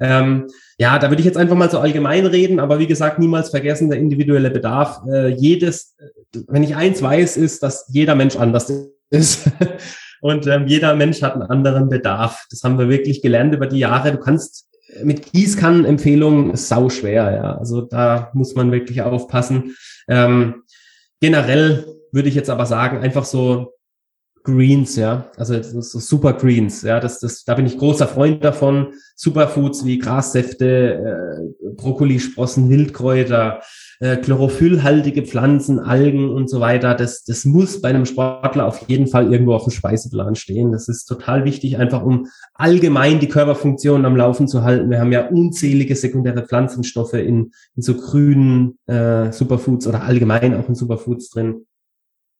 [0.00, 0.46] Ähm,
[0.78, 3.90] ja, da würde ich jetzt einfach mal so allgemein reden, aber wie gesagt, niemals vergessen,
[3.90, 5.00] der individuelle Bedarf.
[5.06, 5.94] Äh, jedes,
[6.48, 8.72] wenn ich eins weiß, ist, dass jeder Mensch anders
[9.10, 9.50] ist.
[10.22, 12.46] Und ähm, jeder Mensch hat einen anderen Bedarf.
[12.50, 14.12] Das haben wir wirklich gelernt über die Jahre.
[14.12, 14.68] Du kannst
[15.02, 17.56] mit Gießkannenempfehlungen sau schwer, ja.
[17.56, 19.76] Also da muss man wirklich aufpassen.
[20.08, 20.62] Ähm,
[21.20, 23.74] generell würde ich jetzt aber sagen, einfach so
[24.42, 28.94] Greens, ja, also so Super Greens, ja, das, das, da bin ich großer Freund davon.
[29.14, 33.60] Superfoods wie Grassäfte, äh, Brokkolisprossen, Wildkräuter,
[33.98, 36.94] äh, chlorophyllhaltige Pflanzen, Algen und so weiter.
[36.94, 40.72] Das, das muss bei einem Sportler auf jeden Fall irgendwo auf dem Speiseplan stehen.
[40.72, 44.88] Das ist total wichtig, einfach um allgemein die Körperfunktion am Laufen zu halten.
[44.88, 50.68] Wir haben ja unzählige sekundäre Pflanzenstoffe in, in so grünen äh, Superfoods oder allgemein auch
[50.68, 51.66] in Superfoods drin.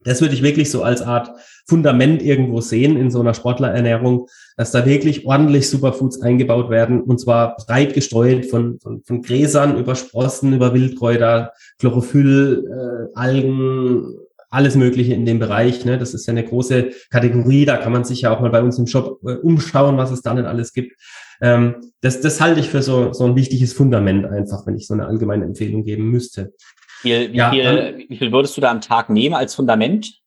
[0.03, 1.31] Das würde ich wirklich so als Art
[1.67, 7.21] Fundament irgendwo sehen in so einer Sportlerernährung, dass da wirklich ordentlich Superfoods eingebaut werden und
[7.21, 14.17] zwar breit gestreut von, von, von Gräsern über Sprossen, über Wildkräuter, Chlorophyll, äh, Algen,
[14.51, 15.85] alles Mögliche in dem Bereich.
[15.85, 15.97] Ne?
[15.97, 18.79] Das ist ja eine große Kategorie, da kann man sich ja auch mal bei uns
[18.79, 20.97] im Shop äh, umschauen, was es da nicht alles gibt.
[21.41, 24.95] Ähm, das, das halte ich für so, so ein wichtiges Fundament einfach, wenn ich so
[24.95, 26.53] eine allgemeine Empfehlung geben müsste.
[27.03, 30.21] Wie, wie, ja, viel, dann, wie viel würdest du da am Tag nehmen als Fundament?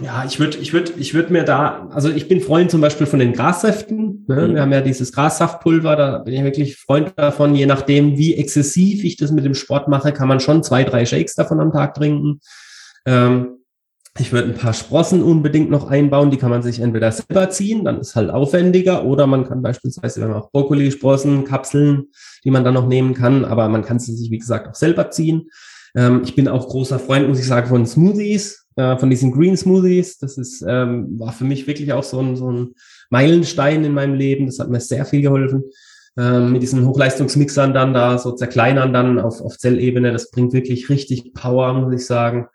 [0.00, 3.08] Ja, ich würde, ich würde, ich würde mir da, also ich bin Freund zum Beispiel
[3.08, 4.24] von den Grassäften.
[4.28, 4.48] Ne?
[4.48, 4.54] Mhm.
[4.54, 7.56] Wir haben ja dieses Grassaftpulver, da bin ich wirklich Freund davon.
[7.56, 11.04] Je nachdem, wie exzessiv ich das mit dem Sport mache, kann man schon zwei, drei
[11.04, 12.40] Shakes davon am Tag trinken.
[13.04, 13.57] Ähm,
[14.20, 17.84] Ich würde ein paar Sprossen unbedingt noch einbauen, die kann man sich entweder selber ziehen,
[17.84, 22.08] dann ist halt aufwendiger, oder man kann beispielsweise, wenn man auch Brokkoli-Sprossen, Kapseln,
[22.44, 25.10] die man dann noch nehmen kann, aber man kann sie sich, wie gesagt, auch selber
[25.10, 25.50] ziehen.
[25.94, 29.56] Ähm, ich bin auch großer Freund, muss ich sagen, von Smoothies, äh, von diesen Green
[29.56, 30.18] Smoothies.
[30.18, 32.74] Das ist, ähm, war für mich wirklich auch so ein, so ein
[33.10, 34.46] Meilenstein in meinem Leben.
[34.46, 35.64] Das hat mir sehr viel geholfen.
[36.16, 40.12] Ähm, mit diesen Hochleistungsmixern dann da so zerkleinern dann auf, auf Zellebene.
[40.12, 42.48] Das bringt wirklich richtig Power, muss ich sagen.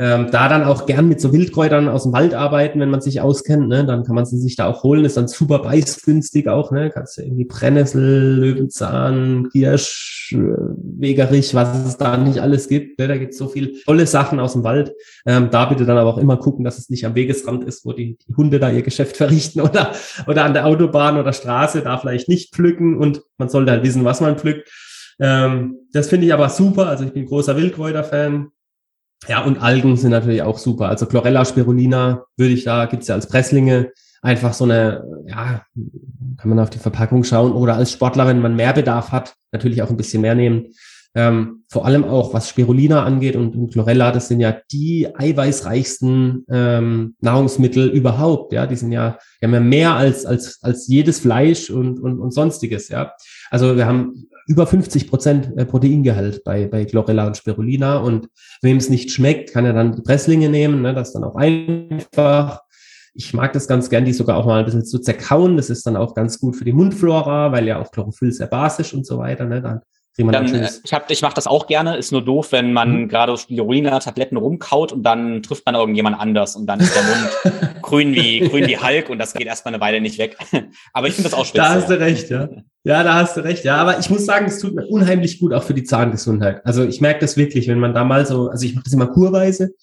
[0.00, 3.20] Ähm, da dann auch gern mit so Wildkräutern aus dem Wald arbeiten, wenn man sich
[3.20, 3.84] auskennt, ne?
[3.84, 6.90] dann kann man sie sich da auch holen, ist dann super preisgünstig auch, ne?
[6.90, 10.38] Kannst du irgendwie Brennnessel, Löwenzahn, Kirsch, äh,
[11.00, 12.98] Wegerich, was es da nicht alles gibt.
[13.00, 13.08] Ne?
[13.08, 14.92] Da gibt es so viel tolle Sachen aus dem Wald.
[15.26, 17.92] Ähm, da bitte dann aber auch immer gucken, dass es nicht am Wegesrand ist, wo
[17.92, 19.92] die, die Hunde da ihr Geschäft verrichten oder,
[20.26, 24.04] oder an der Autobahn oder Straße, da vielleicht nicht pflücken und man sollte halt wissen,
[24.04, 24.70] was man pflückt.
[25.20, 26.86] Ähm, das finde ich aber super.
[26.86, 28.52] Also ich bin großer Wildkräuter-Fan.
[29.26, 30.88] Ja, und Algen sind natürlich auch super.
[30.88, 33.90] Also Chlorella spirulina würde ich da, gibt's ja als Presslinge
[34.22, 35.62] einfach so eine, ja,
[36.36, 39.82] kann man auf die Verpackung schauen oder als Sportler, wenn man mehr Bedarf hat, natürlich
[39.82, 40.72] auch ein bisschen mehr nehmen.
[41.14, 46.44] Ähm, vor allem auch was Spirulina angeht und, und Chlorella, das sind ja die eiweißreichsten
[46.50, 48.52] ähm, Nahrungsmittel überhaupt.
[48.52, 52.20] Ja, die sind ja, die haben ja mehr als als als jedes Fleisch und und,
[52.20, 52.88] und sonstiges.
[52.88, 53.14] Ja,
[53.50, 57.98] also wir haben über 50 Prozent äh, Proteingehalt bei, bei Chlorella und Spirulina.
[57.98, 58.28] Und
[58.62, 60.82] wem es nicht schmeckt, kann er dann die Presslinge nehmen.
[60.82, 60.94] Ne?
[60.94, 62.62] Das ist dann auch einfach.
[63.14, 65.56] Ich mag das ganz gern, die sogar auch mal ein bisschen zu zerkauen.
[65.56, 68.94] Das ist dann auch ganz gut für die Mundflora, weil ja auch Chlorophyll sehr basisch
[68.94, 69.44] und so weiter.
[69.44, 69.60] Ne?
[69.60, 69.80] Dann
[70.26, 71.96] dann, äh, ich hab, ich mache das auch gerne.
[71.96, 73.08] Ist nur doof, wenn man mhm.
[73.08, 78.14] gerade Spirulina-Tabletten rumkaut und dann trifft man irgendjemand anders und dann ist der Mund grün
[78.14, 80.36] wie grün wie Hulk und das geht erstmal eine Weile nicht weg.
[80.92, 81.68] aber ich finde das auch speziell.
[81.68, 82.48] Da hast du recht, ja.
[82.84, 83.64] Ja, da hast du recht.
[83.64, 86.64] Ja, aber ich muss sagen, es tut mir unheimlich gut auch für die Zahngesundheit.
[86.64, 89.08] Also ich merke das wirklich, wenn man da mal so, also ich mache das immer
[89.08, 89.74] kurweise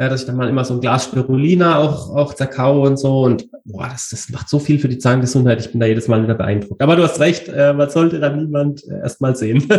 [0.00, 3.22] ja, dass ich dann mal immer so ein Glas Spirulina auch, auch zerkau und so.
[3.22, 5.60] Und boah, das, das macht so viel für die Zahngesundheit.
[5.60, 6.80] Ich bin da jedes Mal wieder beeindruckt.
[6.80, 9.68] Aber du hast recht, äh, man sollte da niemand äh, erst mal sehen.
[9.68, 9.78] boah,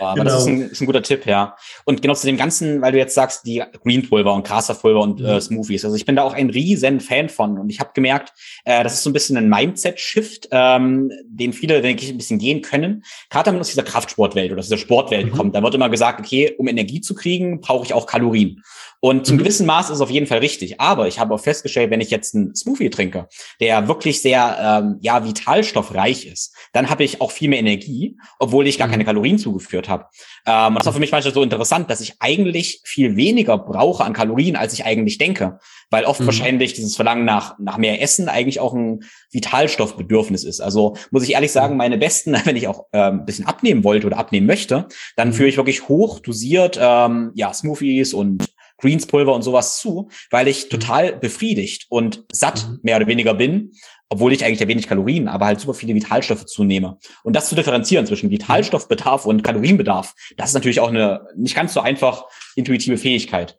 [0.00, 0.24] aber genau.
[0.24, 1.56] das ist ein, ist ein guter Tipp, ja.
[1.84, 5.20] Und genau zu dem Ganzen, weil du jetzt sagst, die Green Pulver und Casterpulver und
[5.20, 5.40] äh, mhm.
[5.40, 5.84] Smoothies.
[5.84, 7.58] Also ich bin da auch ein riesen Fan von.
[7.58, 8.32] Und ich habe gemerkt,
[8.64, 12.38] äh, das ist so ein bisschen ein Mindset-Shift, ähm, den viele, denke ich, ein bisschen
[12.38, 13.02] gehen können.
[13.30, 15.36] Gerade wenn man aus dieser Kraftsportwelt oder aus dieser Sportwelt mhm.
[15.36, 18.62] kommt, da wird immer gesagt, okay, um Energie zu kriegen, brauche ich auch Kalorien.
[19.04, 19.40] Und zum mhm.
[19.40, 20.80] gewissen Maß ist es auf jeden Fall richtig.
[20.80, 23.28] Aber ich habe auch festgestellt, wenn ich jetzt einen Smoothie trinke,
[23.60, 28.66] der wirklich sehr ähm, ja vitalstoffreich ist, dann habe ich auch viel mehr Energie, obwohl
[28.66, 29.08] ich gar keine mhm.
[29.08, 30.06] Kalorien zugeführt habe.
[30.46, 34.02] Ähm, und das war für mich manchmal so interessant, dass ich eigentlich viel weniger brauche
[34.02, 35.58] an Kalorien, als ich eigentlich denke.
[35.90, 36.26] Weil oft mhm.
[36.26, 39.00] wahrscheinlich dieses Verlangen nach, nach mehr Essen eigentlich auch ein
[39.30, 40.62] Vitalstoffbedürfnis ist.
[40.62, 44.06] Also muss ich ehrlich sagen, meine besten, wenn ich auch ähm, ein bisschen abnehmen wollte
[44.06, 45.32] oder abnehmen möchte, dann mhm.
[45.34, 48.48] führe ich wirklich hoch dosiert ähm, ja, Smoothies und
[48.84, 50.68] Greenspulver und sowas zu, weil ich mhm.
[50.70, 52.80] total befriedigt und satt mhm.
[52.82, 53.72] mehr oder weniger bin,
[54.10, 56.98] obwohl ich eigentlich ja wenig Kalorien, aber halt super viele Vitalstoffe zunehme.
[57.22, 61.72] Und das zu differenzieren zwischen Vitalstoffbedarf und Kalorienbedarf, das ist natürlich auch eine nicht ganz
[61.72, 63.58] so einfach intuitive Fähigkeit.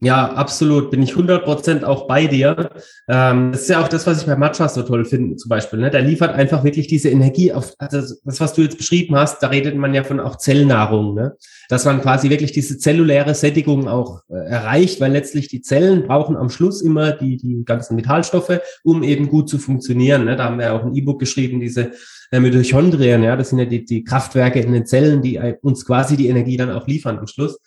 [0.00, 0.92] Ja, absolut.
[0.92, 2.70] Bin ich 100% auch bei dir.
[3.08, 5.80] Ähm, das ist ja auch das, was ich bei Matcha so toll finde, zum Beispiel.
[5.80, 5.90] Ne?
[5.90, 9.48] Der liefert einfach wirklich diese Energie auf, also das, was du jetzt beschrieben hast, da
[9.48, 11.36] redet man ja von auch Zellnahrung, ne?
[11.68, 16.36] dass man quasi wirklich diese zelluläre Sättigung auch äh, erreicht, weil letztlich die Zellen brauchen
[16.36, 20.26] am Schluss immer die, die ganzen Metallstoffe, um eben gut zu funktionieren.
[20.26, 20.36] Ne?
[20.36, 21.90] Da haben wir auch ein E-Book geschrieben, diese
[22.30, 26.16] äh, Mitochondrien, ja, das sind ja die, die Kraftwerke in den Zellen, die uns quasi
[26.16, 27.58] die Energie dann auch liefern am Schluss.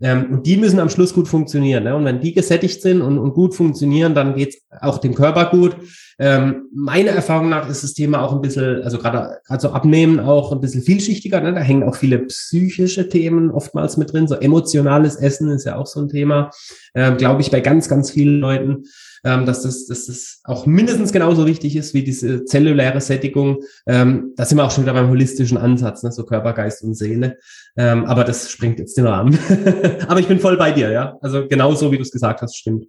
[0.00, 1.84] Ähm, und die müssen am Schluss gut funktionieren.
[1.84, 1.94] Ne?
[1.94, 5.76] Und wenn die gesättigt sind und, und gut funktionieren, dann geht's auch dem Körper gut.
[6.18, 10.52] Ähm, meiner Erfahrung nach ist das Thema auch ein bisschen, also gerade also Abnehmen auch
[10.52, 11.40] ein bisschen vielschichtiger.
[11.40, 11.54] Ne?
[11.54, 14.28] Da hängen auch viele psychische Themen oftmals mit drin.
[14.28, 16.50] So emotionales Essen ist ja auch so ein Thema,
[16.94, 18.84] ähm, glaube ich, bei ganz, ganz vielen Leuten
[19.24, 23.62] ähm, dass, das, dass das auch mindestens genauso wichtig ist wie diese zelluläre Sättigung.
[23.86, 26.12] Ähm, da sind wir auch schon wieder beim holistischen Ansatz, ne?
[26.12, 27.38] so Körper, Geist und Seele.
[27.76, 29.38] Ähm, aber das springt jetzt den Rahmen.
[30.08, 31.16] aber ich bin voll bei dir, ja.
[31.20, 32.86] Also genauso wie du es gesagt hast, stimmt.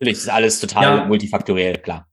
[0.00, 1.04] Natürlich, ist alles total ja.
[1.06, 2.06] multifaktoriell, klar.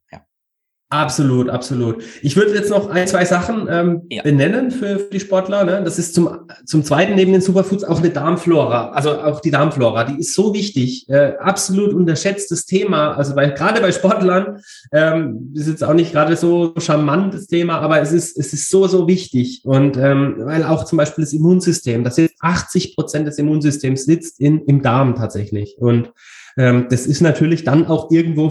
[0.96, 2.02] Absolut, absolut.
[2.22, 4.24] Ich würde jetzt noch ein, zwei Sachen ähm, ja.
[4.24, 5.66] benennen für, für die Sportler.
[5.66, 5.82] Ne?
[5.84, 6.30] Das ist zum,
[6.66, 8.92] zum Zweiten neben den Superfoods auch eine Darmflora.
[8.92, 11.10] Also auch die Darmflora, die ist so wichtig.
[11.10, 13.12] Äh, absolut unterschätztes Thema.
[13.12, 14.62] Also bei, gerade bei Sportlern
[14.94, 18.88] ähm, ist jetzt auch nicht gerade so charmantes Thema, aber es ist, es ist so,
[18.88, 19.64] so wichtig.
[19.66, 24.40] Und ähm, weil auch zum Beispiel das Immunsystem, das ist 80 Prozent des Immunsystems sitzt
[24.40, 25.76] in, im Darm tatsächlich.
[25.78, 26.14] Und
[26.56, 28.50] das ist natürlich dann auch irgendwo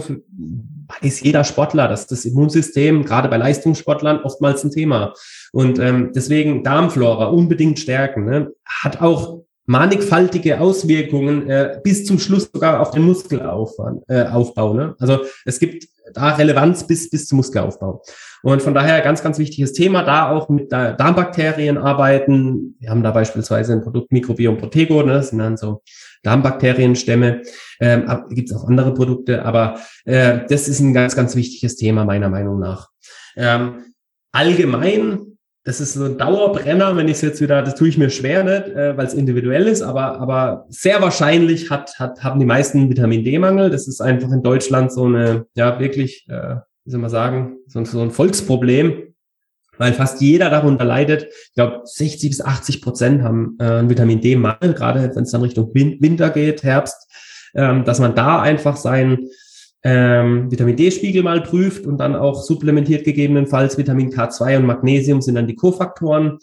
[0.87, 5.13] weiß jeder Sportler, dass das Immunsystem gerade bei Leistungssportlern oftmals ein Thema.
[5.51, 8.25] Und ähm, deswegen Darmflora unbedingt stärken.
[8.25, 8.51] Ne?
[8.65, 14.03] Hat auch mannigfaltige Auswirkungen äh, bis zum Schluss sogar auf den Muskelaufbau.
[14.07, 14.95] Äh, ne?
[14.99, 18.03] Also es gibt da Relevanz bis, bis zum Muskelaufbau.
[18.43, 22.75] Und von daher ganz, ganz wichtiges Thema, da auch mit Darmbakterien arbeiten.
[22.79, 25.13] Wir haben da beispielsweise ein Produkt Microbiom Protego, ne?
[25.13, 25.81] das sind dann so
[26.23, 27.41] Darmbakterienstämme.
[27.79, 32.05] Ähm, Gibt es auch andere Produkte, aber äh, das ist ein ganz, ganz wichtiges Thema
[32.05, 32.89] meiner Meinung nach.
[33.35, 33.93] Ähm,
[34.31, 35.35] allgemein
[35.65, 38.43] das ist so ein Dauerbrenner, wenn ich es jetzt wieder, das tue ich mir schwer
[38.43, 42.87] nicht, äh, weil es individuell ist, aber, aber sehr wahrscheinlich hat, hat, haben die meisten
[42.87, 43.71] Vitamin D-Mangel.
[43.71, 47.83] Das ist einfach in Deutschland so eine, ja, wirklich, äh, wie soll man sagen, so,
[47.83, 49.14] so ein Volksproblem,
[49.77, 51.27] weil fast jeder darunter leidet.
[51.47, 55.41] Ich glaube, 60 bis 80 Prozent haben äh, einen Vitamin D-Mangel, gerade wenn es dann
[55.41, 57.09] Richtung Winter geht, Herbst,
[57.55, 59.27] ähm, dass man da einfach sein
[59.83, 65.35] ähm, Vitamin D-Spiegel mal prüft und dann auch supplementiert gegebenenfalls Vitamin K2 und Magnesium sind
[65.35, 66.39] dann die Kofaktoren.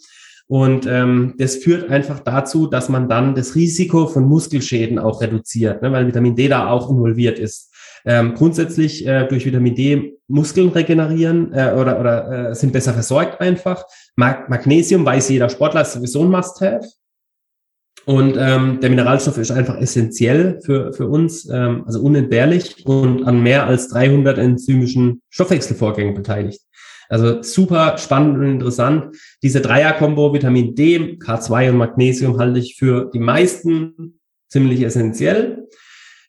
[0.47, 5.81] Und ähm, das führt einfach dazu, dass man dann das Risiko von Muskelschäden auch reduziert,
[5.81, 7.72] ne, weil Vitamin D da auch involviert ist.
[8.05, 13.39] Ähm, grundsätzlich äh, durch Vitamin D Muskeln regenerieren äh, oder, oder äh, sind besser versorgt
[13.39, 13.85] einfach.
[14.15, 16.87] Mag Magnesium weiß jeder Sportler ist sowieso ein Must-Have.
[18.05, 23.41] Und ähm, der Mineralstoff ist einfach essentiell für, für uns, ähm, also unentbehrlich und an
[23.41, 26.61] mehr als 300 enzymischen Stoffwechselvorgängen beteiligt.
[27.07, 29.15] Also super spannend und interessant.
[29.41, 35.67] Diese Dreier-Kombo Vitamin D, K2 und Magnesium halte ich für die meisten ziemlich essentiell.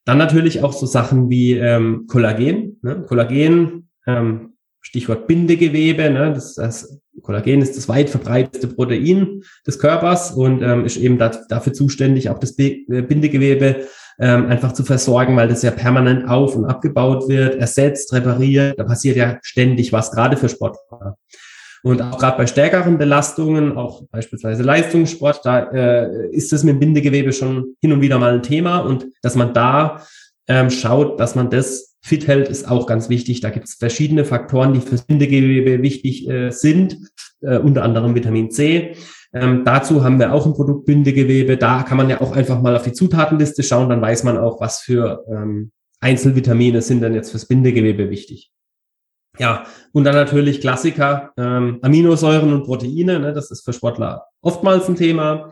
[0.04, 2.78] Dann natürlich auch so Sachen wie ähm, Kollagen.
[2.82, 3.04] Ne?
[3.06, 6.32] Kollagen, ähm, Stichwort Bindegewebe, ne?
[6.34, 11.40] das, das Kollagen ist das weit verbreitete Protein des Körpers und ähm, ist eben dat,
[11.48, 13.86] dafür zuständig, auch das äh, Bindegewebe
[14.18, 18.78] ähm, einfach zu versorgen, weil das ja permanent auf- und abgebaut wird, ersetzt, repariert.
[18.78, 21.16] Da passiert ja ständig was, gerade für Sportler.
[21.84, 27.34] Und auch gerade bei stärkeren Belastungen, auch beispielsweise Leistungssport, da äh, ist es mit Bindegewebe
[27.34, 30.00] schon hin und wieder mal ein Thema und dass man da
[30.48, 33.42] ähm, schaut, dass man das fit hält, ist auch ganz wichtig.
[33.42, 36.96] Da gibt es verschiedene Faktoren, die fürs Bindegewebe wichtig äh, sind,
[37.42, 38.96] äh, unter anderem Vitamin C.
[39.34, 41.58] Ähm, dazu haben wir auch ein Produkt Bindegewebe.
[41.58, 44.58] Da kann man ja auch einfach mal auf die Zutatenliste schauen, dann weiß man auch,
[44.58, 45.70] was für ähm,
[46.00, 48.53] Einzelvitamine sind dann jetzt fürs Bindegewebe wichtig.
[49.38, 54.88] Ja, und dann natürlich Klassiker, ähm, Aminosäuren und Proteine, ne, das ist für Sportler oftmals
[54.88, 55.50] ein Thema.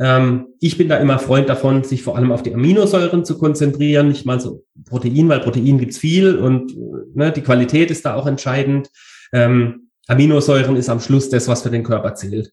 [0.00, 4.08] Ähm, ich bin da immer Freund davon, sich vor allem auf die Aminosäuren zu konzentrieren,
[4.08, 6.74] nicht mal so Protein, weil Protein gibt's viel und
[7.14, 8.90] ne, die Qualität ist da auch entscheidend.
[9.32, 12.52] Ähm, Aminosäuren ist am Schluss das, was für den Körper zählt.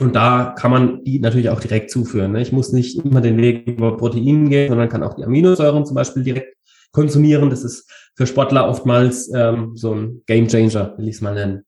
[0.00, 2.32] Und da kann man die natürlich auch direkt zuführen.
[2.32, 2.40] Ne?
[2.40, 5.94] Ich muss nicht immer den Weg über Protein gehen, sondern kann auch die Aminosäuren zum
[5.94, 6.56] Beispiel direkt
[6.90, 7.50] konsumieren.
[7.50, 7.88] Das ist
[8.20, 11.64] für Sportler oftmals ähm, so ein Game Changer, will ich es mal nennen.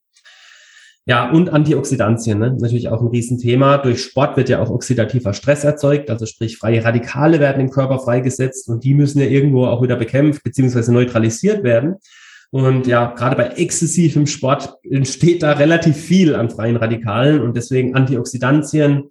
[1.06, 2.54] Ja, und Antioxidantien, ne?
[2.60, 3.78] natürlich auch ein Riesenthema.
[3.78, 7.98] Durch Sport wird ja auch oxidativer Stress erzeugt, also sprich freie Radikale werden im Körper
[8.00, 11.94] freigesetzt und die müssen ja irgendwo auch wieder bekämpft beziehungsweise neutralisiert werden.
[12.50, 17.94] Und ja, gerade bei exzessivem Sport entsteht da relativ viel an freien Radikalen und deswegen
[17.94, 19.04] Antioxidantien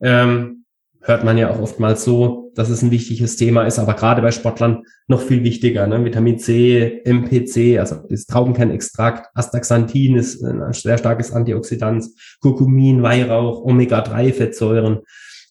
[0.00, 0.59] ähm,
[1.02, 4.30] hört man ja auch oftmals so, dass es ein wichtiges Thema ist, aber gerade bei
[4.30, 5.86] Sportlern noch viel wichtiger.
[5.86, 6.04] Ne?
[6.04, 12.04] Vitamin C, MPC, also das Traubenkernextrakt, Astaxanthin ist ein sehr starkes Antioxidant,
[12.40, 15.00] Kurkumin, Weihrauch, Omega-3-Fettsäuren,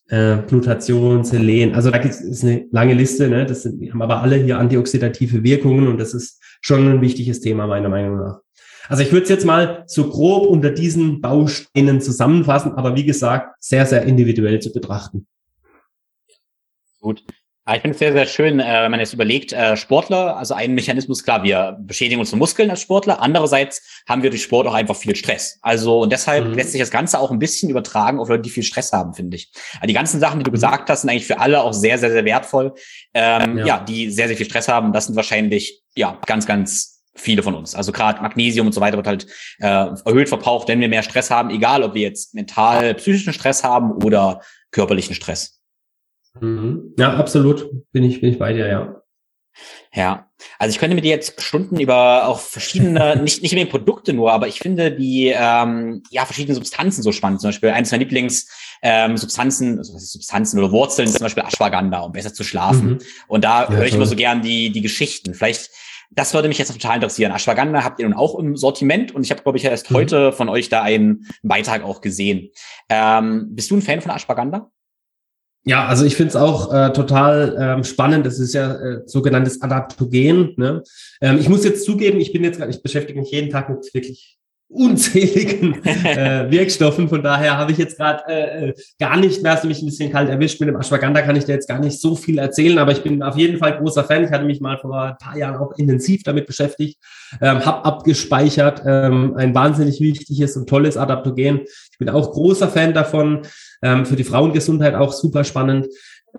[0.10, 1.74] äh, Glutation, Selen.
[1.74, 3.30] Also da gibt es eine lange Liste.
[3.30, 3.45] Ne?
[3.45, 7.68] Das sind, haben aber alle hier antioxidative Wirkungen und das ist schon ein wichtiges Thema
[7.68, 8.39] meiner Meinung nach.
[8.88, 13.56] Also ich würde es jetzt mal so grob unter diesen Bausteinen zusammenfassen, aber wie gesagt,
[13.60, 15.28] sehr, sehr individuell zu betrachten.
[17.00, 17.24] Gut.
[17.76, 20.74] Ich finde es sehr, sehr schön, äh, wenn man jetzt überlegt, äh, Sportler, also ein
[20.74, 23.22] Mechanismus, klar, wir beschädigen unsere Muskeln als Sportler.
[23.22, 25.60] Andererseits haben wir durch Sport auch einfach viel Stress.
[25.62, 26.54] Also, und deshalb mhm.
[26.54, 29.38] lässt sich das Ganze auch ein bisschen übertragen auf Leute, die viel Stress haben, finde
[29.38, 29.52] ich.
[29.76, 30.56] Also die ganzen Sachen, die du mhm.
[30.56, 32.74] gesagt hast, sind eigentlich für alle auch sehr, sehr, sehr wertvoll.
[33.14, 33.66] Ähm, ja.
[33.66, 34.91] ja, die sehr, sehr viel Stress haben.
[34.91, 37.76] Das sind wahrscheinlich, ja, ganz, ganz viele von uns.
[37.76, 39.28] Also gerade Magnesium und so weiter wird halt
[39.60, 39.66] äh,
[40.06, 43.91] erhöht verbraucht, wenn wir mehr Stress haben, egal ob wir jetzt mental, psychischen Stress haben
[44.04, 44.41] oder
[44.72, 45.59] körperlichen Stress.
[46.39, 46.93] Mhm.
[46.97, 47.69] Ja, absolut.
[47.91, 49.01] Bin ich, bin ich bei dir, ja.
[49.93, 54.13] Ja, also ich könnte mit dir jetzt Stunden über auch verschiedene, nicht, nicht mehr Produkte
[54.13, 57.41] nur, aber ich finde die ähm, ja verschiedene Substanzen so spannend.
[57.41, 62.11] Zum Beispiel eines meiner Lieblingssubstanzen, ähm, also Substanzen oder Wurzeln, ist zum Beispiel Ashwagandha, um
[62.11, 62.89] besser zu schlafen.
[62.89, 62.97] Mhm.
[63.27, 65.34] Und da ja, höre ich immer so gern die, die Geschichten.
[65.34, 65.71] Vielleicht,
[66.11, 67.32] das würde mich jetzt total interessieren.
[67.32, 69.95] Ashwagandha habt ihr nun auch im Sortiment und ich habe, glaube ich, erst mhm.
[69.95, 72.51] heute von euch da einen Beitrag auch gesehen.
[72.89, 74.69] Ähm, bist du ein Fan von Ashwagandha?
[75.70, 78.26] Ja, also ich finde es auch äh, total ähm, spannend.
[78.26, 80.55] Das ist ja äh, sogenanntes Adaptogen.
[80.57, 80.82] Ne?
[81.22, 83.93] Ähm, ich muss jetzt zugeben, ich bin jetzt gerade, ich beschäftige mich jeden Tag mit
[83.93, 87.07] wirklich unzähligen äh, Wirkstoffen.
[87.07, 89.86] Von daher habe ich jetzt gerade äh, äh, gar nicht mehr, hast du mich ein
[89.86, 90.59] bisschen kalt erwischt.
[90.59, 93.22] Mit dem Ashwagandha kann ich dir jetzt gar nicht so viel erzählen, aber ich bin
[93.22, 94.24] auf jeden Fall großer Fan.
[94.24, 96.99] Ich hatte mich mal vor ein paar Jahren auch intensiv damit beschäftigt,
[97.41, 101.61] ähm, habe abgespeichert, ähm, ein wahnsinnig wichtiges und tolles Adaptogen.
[102.00, 103.41] Ich bin auch großer Fan davon,
[103.82, 105.88] ähm, für die Frauengesundheit auch super spannend.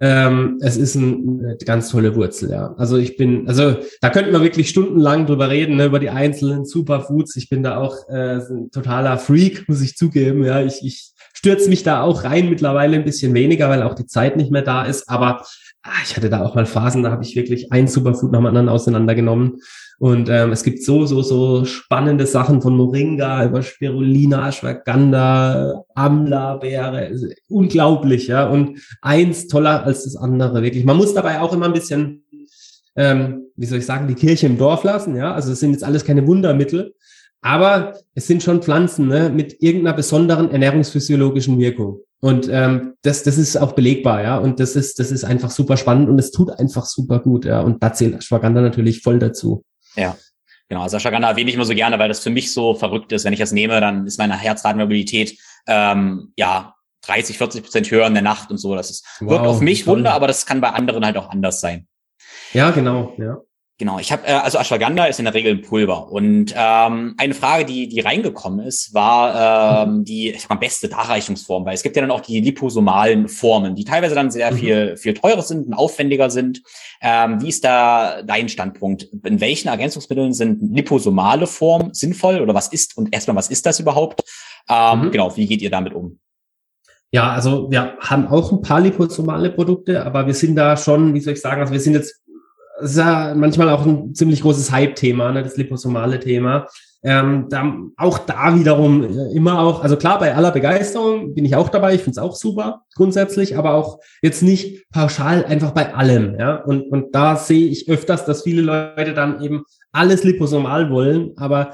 [0.01, 2.75] Ähm, es ist ein, eine ganz tolle Wurzel, ja.
[2.79, 6.65] Also ich bin, also da könnten wir wirklich stundenlang drüber reden, ne, über die einzelnen
[6.65, 7.37] Superfoods.
[7.37, 10.45] Ich bin da auch äh, ein totaler Freak, muss ich zugeben.
[10.45, 14.07] Ja, ich, ich stürze mich da auch rein mittlerweile ein bisschen weniger, weil auch die
[14.07, 15.11] Zeit nicht mehr da ist.
[15.11, 15.45] Aber
[16.05, 18.69] ich hatte da auch mal Phasen, da habe ich wirklich ein Superfood nach dem anderen
[18.69, 19.61] auseinandergenommen.
[19.99, 27.13] Und ähm, es gibt so, so, so spannende Sachen von Moringa über Spirulina, Ashwagandha, Amla-Beere.
[27.49, 28.49] Unglaublich, ja.
[28.49, 30.85] Und eins toller als das andere, wirklich.
[30.85, 32.25] Man muss dabei auch immer ein bisschen,
[32.97, 35.35] ähm, wie soll ich sagen, die Kirche im Dorf lassen, ja.
[35.35, 36.95] Also es sind jetzt alles keine Wundermittel,
[37.43, 42.01] aber es sind schon Pflanzen ne, mit irgendeiner besonderen ernährungsphysiologischen Wirkung.
[42.21, 44.37] Und ähm, das, das ist auch belegbar, ja.
[44.37, 47.61] Und das ist, das ist einfach super spannend und es tut einfach super gut, ja.
[47.61, 49.65] Und da zählt Ashwagandha natürlich voll dazu.
[49.97, 50.17] Ja.
[50.69, 53.25] Genau, also Ashwagandha erwähne ich immer so gerne, weil das für mich so verrückt ist.
[53.25, 56.75] Wenn ich das nehme, dann ist meine Herzratenmobilität ähm, ja
[57.07, 58.75] 30, 40 Prozent höher in der Nacht und so.
[58.75, 61.61] Das ist, wow, wirkt auf mich Wunder, aber das kann bei anderen halt auch anders
[61.61, 61.87] sein.
[62.53, 63.39] Ja, genau, ja.
[63.81, 67.33] Genau, ich habe äh, also Ashwagandha ist in der Regel ein Pulver und ähm, eine
[67.33, 71.83] Frage, die die reingekommen ist, war ähm, die ich sag mal, beste Darreichungsform, weil es
[71.83, 74.57] gibt ja dann auch die liposomalen Formen, die teilweise dann sehr mhm.
[74.59, 76.61] viel viel teurer sind und aufwendiger sind.
[77.01, 79.05] Ähm, wie ist da dein Standpunkt?
[79.25, 83.81] In welchen Ergänzungsmitteln sind liposomale Formen sinnvoll oder was ist und erstmal was ist das
[83.81, 84.25] überhaupt?
[84.69, 85.11] Ähm, mhm.
[85.11, 86.19] Genau, wie geht ihr damit um?
[87.13, 91.21] Ja, also wir haben auch ein paar liposomale Produkte, aber wir sind da schon, wie
[91.21, 92.21] soll ich sagen, also wir sind jetzt
[92.83, 96.67] ist ja manchmal auch ein ziemlich großes Hype-Thema, ne, das liposomale Thema.
[97.03, 101.57] Ähm, da, auch da wiederum äh, immer auch, also klar, bei aller Begeisterung bin ich
[101.57, 105.95] auch dabei, ich finde es auch super grundsätzlich, aber auch jetzt nicht pauschal einfach bei
[105.95, 106.39] allem.
[106.39, 106.57] Ja?
[106.57, 111.71] Und, und da sehe ich öfters, dass viele Leute dann eben alles liposomal wollen, aber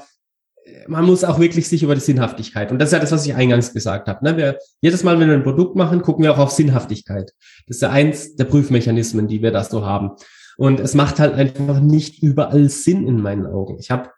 [0.63, 2.71] äh, man muss auch wirklich sich über die Sinnhaftigkeit.
[2.71, 4.23] Und das ist ja das, was ich eingangs gesagt habe.
[4.23, 4.37] Ne?
[4.37, 7.33] Wir, jedes Mal, wenn wir ein Produkt machen, gucken wir auch auf Sinnhaftigkeit.
[7.67, 10.11] Das ist ja eins der Prüfmechanismen, die wir da so haben.
[10.57, 13.77] Und es macht halt einfach nicht überall Sinn in meinen Augen.
[13.79, 14.09] Ich habe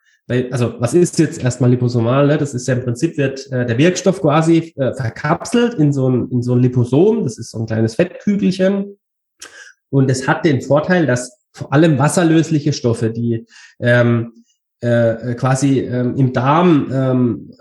[0.52, 2.28] also was ist jetzt erstmal liposomal?
[2.28, 2.38] Ne?
[2.38, 6.30] Das ist ja im Prinzip wird äh, der Wirkstoff quasi äh, verkapselt in so ein
[6.30, 7.24] in so ein Liposom.
[7.24, 9.00] Das ist so ein kleines Fettkügelchen
[9.90, 13.46] und es hat den Vorteil, dass vor allem wasserlösliche Stoffe, die
[13.80, 14.34] ähm,
[14.82, 17.52] äh, quasi ähm, im Darm ähm,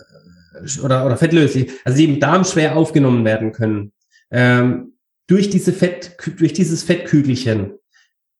[0.84, 3.92] oder oder fettlöslich, also die im Darm schwer aufgenommen werden können,
[4.30, 4.92] ähm,
[5.26, 7.77] durch diese Fett durch dieses Fettkügelchen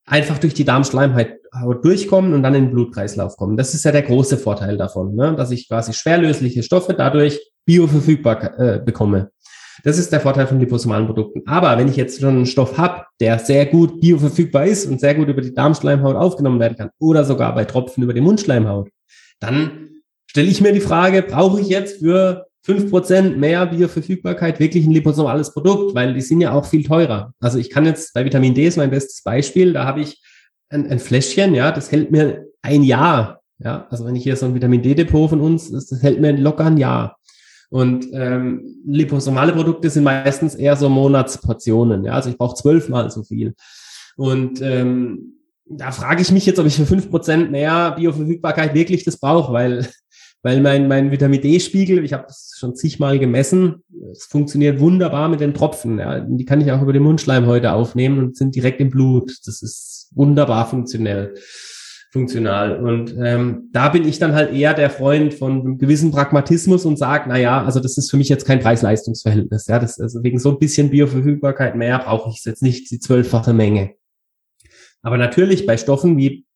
[0.09, 3.57] einfach durch die Darmschleimhaut durchkommen und dann in den Blutkreislauf kommen.
[3.57, 5.35] Das ist ja der große Vorteil davon, ne?
[5.37, 9.31] dass ich quasi schwerlösliche Stoffe dadurch bioverfügbar äh, bekomme.
[9.85, 11.43] Das ist der Vorteil von liposomalen Produkten.
[11.47, 15.15] Aber wenn ich jetzt schon einen Stoff habe, der sehr gut bioverfügbar ist und sehr
[15.15, 18.89] gut über die Darmschleimhaut aufgenommen werden kann oder sogar bei Tropfen über die Mundschleimhaut,
[19.39, 24.93] dann stelle ich mir die Frage, brauche ich jetzt für 5% mehr Bioverfügbarkeit wirklich ein
[24.93, 27.33] liposomales Produkt, weil die sind ja auch viel teurer.
[27.41, 30.23] Also ich kann jetzt, bei Vitamin D ist mein bestes Beispiel, da habe ich
[30.69, 33.41] ein, ein Fläschchen, ja, das hält mir ein Jahr.
[33.59, 36.33] Ja, also wenn ich hier so ein Vitamin D-Depot von uns, das, das hält mir
[36.33, 37.19] locker ein Jahr.
[37.71, 42.05] Und ähm, liposomale Produkte sind meistens eher so Monatsportionen.
[42.05, 43.55] Ja, also ich brauche zwölfmal so viel.
[44.17, 45.35] Und ähm,
[45.67, 49.53] da frage ich mich jetzt, ob ich für fünf Prozent mehr Bioverfügbarkeit wirklich das brauche,
[49.53, 49.87] weil
[50.43, 53.83] weil mein, mein Vitamin D-Spiegel, ich habe das schon zigmal gemessen,
[54.13, 55.99] es funktioniert wunderbar mit den Tropfen.
[55.99, 56.21] Ja.
[56.21, 59.37] Die kann ich auch über den Mundschleim heute aufnehmen und sind direkt im Blut.
[59.47, 61.35] Das ist wunderbar funktionell.
[62.11, 62.83] Funktional.
[62.83, 66.97] Und ähm, da bin ich dann halt eher der Freund von einem gewissen Pragmatismus und
[66.97, 69.67] sage, na ja, also das ist für mich jetzt kein Preis-Leistungs-Verhältnis.
[69.67, 73.53] Ja, das, also wegen so ein bisschen Bioverfügbarkeit mehr brauche ich jetzt nicht die zwölffache
[73.53, 73.91] Menge.
[75.03, 76.47] Aber natürlich bei Stoffen wie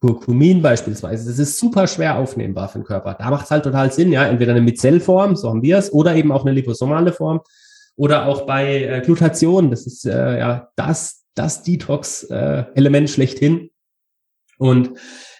[0.00, 3.14] Kurkumin beispielsweise, das ist super schwer aufnehmbar für den Körper.
[3.14, 6.14] Da macht es halt total Sinn, ja, entweder eine Mizellform, so haben wir es, oder
[6.14, 7.40] eben auch eine liposomale Form,
[7.96, 13.70] oder auch bei äh, Glutation, das ist äh, ja das, das Detox-Element äh, schlechthin.
[14.58, 14.90] Und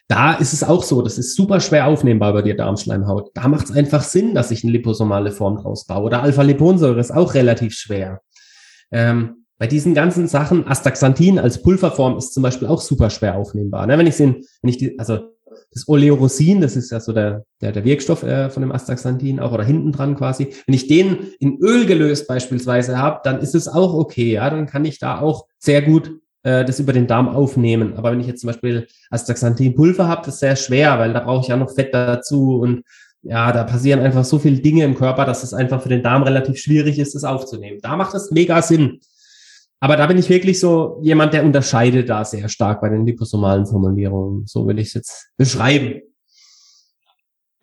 [0.08, 3.30] da ist es auch so, das ist super schwer aufnehmbar bei der Darmschleimhaut.
[3.34, 6.04] Da macht es einfach Sinn, dass ich eine liposomale Form draus baue.
[6.04, 8.20] Oder Alpha-Liponsäure ist auch relativ schwer.
[8.92, 13.86] Ähm, bei diesen ganzen Sachen, Astaxanthin als Pulverform ist zum Beispiel auch super schwer aufnehmbar.
[13.86, 13.98] Ne?
[13.98, 15.30] Wenn ich den, wenn ich die, also
[15.72, 19.52] das Oleorosin, das ist ja so der, der, der Wirkstoff äh, von dem Astaxanthin auch
[19.52, 20.52] oder hinten dran quasi.
[20.66, 24.32] Wenn ich den in Öl gelöst beispielsweise habe, dann ist es auch okay.
[24.32, 27.94] Ja, dann kann ich da auch sehr gut äh, das über den Darm aufnehmen.
[27.96, 31.42] Aber wenn ich jetzt zum Beispiel Astaxanthin-Pulver habe, das ist sehr schwer, weil da brauche
[31.42, 32.82] ich ja noch Fett dazu und
[33.22, 36.22] ja, da passieren einfach so viele Dinge im Körper, dass es einfach für den Darm
[36.22, 37.80] relativ schwierig ist, das aufzunehmen.
[37.82, 39.00] Da macht es mega Sinn.
[39.80, 43.66] Aber da bin ich wirklich so jemand, der unterscheidet da sehr stark bei den liposomalen
[43.66, 44.46] Formulierungen.
[44.46, 46.00] So will ich es jetzt beschreiben.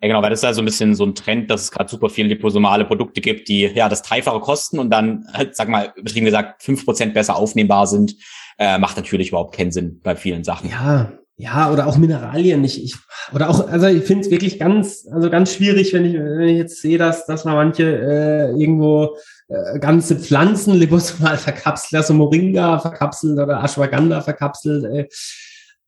[0.00, 1.88] Ja, genau, weil das ist ja so ein bisschen so ein Trend, dass es gerade
[1.88, 5.92] super viele liposomale Produkte gibt, die ja das Dreifache kosten und dann, halt, sag mal,
[5.96, 8.14] übertrieben gesagt, fünf Prozent besser aufnehmbar sind.
[8.58, 10.70] Äh, macht natürlich überhaupt keinen Sinn bei vielen Sachen.
[10.70, 12.62] Ja, ja, oder auch Mineralien.
[12.62, 12.94] Ich, ich,
[13.34, 16.58] oder auch, also ich finde es wirklich ganz, also ganz schwierig, wenn ich, wenn ich
[16.58, 19.16] jetzt sehe, dass, dass man manche äh, irgendwo
[19.48, 24.84] äh, ganze Pflanzen liposomal verkapselt, also Moringa verkapselt oder Ashwagandha verkapselt.
[24.84, 25.08] Äh,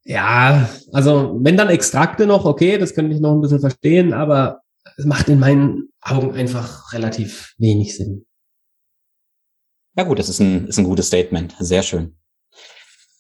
[0.05, 4.61] ja, also wenn dann Extrakte noch, okay, das könnte ich noch ein bisschen verstehen, aber
[4.97, 8.25] es macht in meinen Augen einfach relativ wenig Sinn.
[9.97, 11.57] Ja gut, das ist ein, ist ein gutes Statement.
[11.59, 12.17] Sehr schön.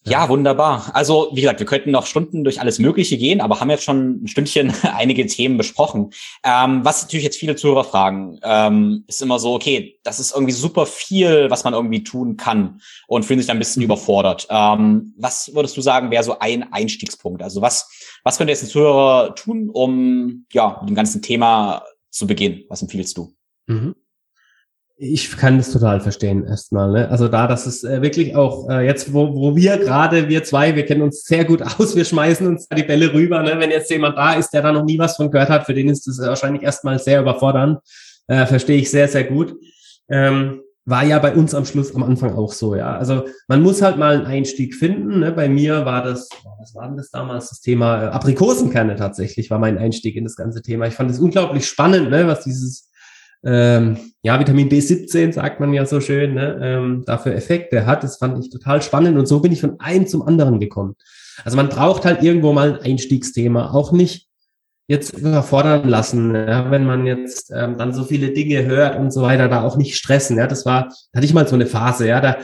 [0.09, 0.91] Ja, wunderbar.
[0.95, 4.23] Also, wie gesagt, wir könnten noch Stunden durch alles Mögliche gehen, aber haben jetzt schon
[4.23, 6.11] ein Stündchen einige Themen besprochen.
[6.45, 10.53] Ähm, was natürlich jetzt viele Zuhörer fragen, ähm, ist immer so, okay, das ist irgendwie
[10.53, 13.87] super viel, was man irgendwie tun kann und fühlen sich dann ein bisschen mhm.
[13.87, 14.47] überfordert.
[14.49, 17.43] Ähm, was würdest du sagen, wäre so ein Einstiegspunkt?
[17.43, 17.91] Also was,
[18.23, 22.63] was könnte jetzt ein Zuhörer tun, um, ja, mit dem ganzen Thema zu beginnen?
[22.69, 23.33] Was empfiehlst du?
[23.67, 23.97] Mhm.
[24.99, 26.91] Ich kann das total verstehen erstmal.
[26.91, 27.11] Ne?
[27.11, 30.75] Also da, das ist äh, wirklich auch äh, jetzt, wo, wo wir gerade, wir zwei,
[30.75, 33.43] wir kennen uns sehr gut aus, wir schmeißen uns da die Bälle rüber.
[33.43, 33.57] Ne?
[33.59, 35.91] Wenn jetzt jemand da ist, der da noch nie was von gehört hat, für den
[35.91, 37.81] ist das wahrscheinlich erstmal sehr überfordernd.
[38.27, 39.55] Äh, verstehe ich sehr, sehr gut.
[40.09, 42.97] Ähm, war ja bei uns am Schluss am Anfang auch so, ja.
[42.97, 45.19] Also man muss halt mal einen Einstieg finden.
[45.19, 45.33] Ne?
[45.33, 46.29] Bei mir war das,
[46.59, 47.51] was war denn das damals?
[47.51, 50.87] Das Thema äh, Aprikosenkerne tatsächlich war mein Einstieg in das ganze Thema.
[50.87, 52.29] Ich fand es unglaublich spannend, ne?
[52.29, 52.89] was dieses
[53.45, 58.03] ähm, ja, Vitamin B17 sagt man ja so schön, ne, ähm, dafür Effekte hat.
[58.03, 60.97] Das fand ich total spannend und so bin ich von einem zum anderen gekommen.
[61.45, 64.27] Also man braucht halt irgendwo mal ein Einstiegsthema, auch nicht
[64.89, 69.23] jetzt überfordern lassen, ja, wenn man jetzt ähm, dann so viele Dinge hört und so
[69.23, 70.39] weiter, da auch nicht stressen.
[70.39, 72.37] Ja, das war, da hatte ich mal so eine Phase, ja, da,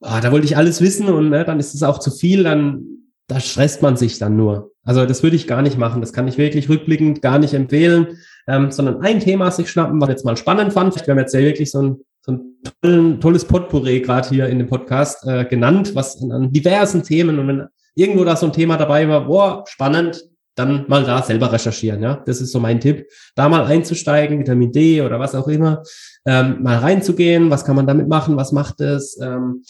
[0.00, 2.84] oh, da wollte ich alles wissen und ne, dann ist es auch zu viel, dann
[3.26, 4.72] da stresst man sich dann nur.
[4.84, 6.02] Also das würde ich gar nicht machen.
[6.02, 10.08] Das kann ich wirklich rückblickend gar nicht empfehlen ähm, sondern ein Thema sich schnappen, was
[10.08, 10.94] jetzt mal spannend fand.
[10.94, 14.58] Wir haben jetzt ja wirklich so ein, so ein tollen, tolles Potpourri gerade hier in
[14.58, 18.52] dem Podcast äh, genannt, was an, an diversen Themen und wenn irgendwo da so ein
[18.52, 20.24] Thema dabei war, boah, spannend,
[20.54, 22.22] dann mal da selber recherchieren, ja.
[22.26, 23.06] Das ist so mein Tipp.
[23.34, 25.82] Da mal einzusteigen, Vitamin D oder was auch immer,
[26.26, 29.62] ähm, mal reinzugehen, was kann man damit machen, was macht es, ähm,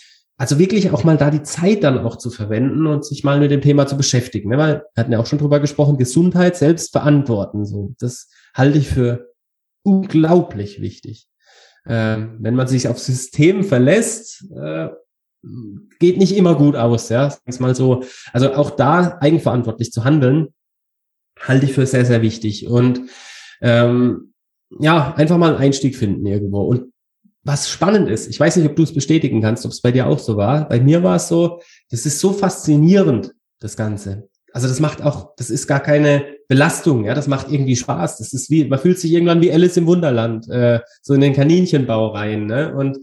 [0.43, 3.53] also wirklich auch mal da die Zeit dann auch zu verwenden und sich mal mit
[3.53, 4.51] dem Thema zu beschäftigen.
[4.51, 4.59] Ne?
[4.59, 7.64] Weil wir hatten ja auch schon drüber gesprochen, Gesundheit selbst verantworten.
[7.64, 9.32] So, das halte ich für
[9.82, 11.28] unglaublich wichtig.
[11.86, 14.88] Ähm, wenn man sich auf System verlässt, äh,
[15.98, 17.34] geht nicht immer gut aus, ja.
[17.46, 18.05] Ist mal so.
[18.32, 20.55] Also auch da eigenverantwortlich zu handeln,
[21.40, 22.68] halte ich für sehr, sehr wichtig.
[22.68, 23.03] Und
[23.61, 24.34] ähm,
[24.78, 26.62] ja, einfach mal einen Einstieg finden irgendwo.
[26.62, 26.92] Und
[27.44, 30.07] was spannend ist, ich weiß nicht, ob du es bestätigen kannst, ob es bei dir
[30.07, 30.68] auch so war.
[30.68, 34.28] Bei mir war es so, das ist so faszinierend, das Ganze.
[34.53, 38.18] Also das macht auch, das ist gar keine Belastung, ja, das macht irgendwie Spaß.
[38.18, 41.32] Das ist wie, man fühlt sich irgendwann wie Alice im Wunderland, äh, so in den
[41.32, 42.74] Kaninchenbau rein, ne?
[42.74, 42.98] Und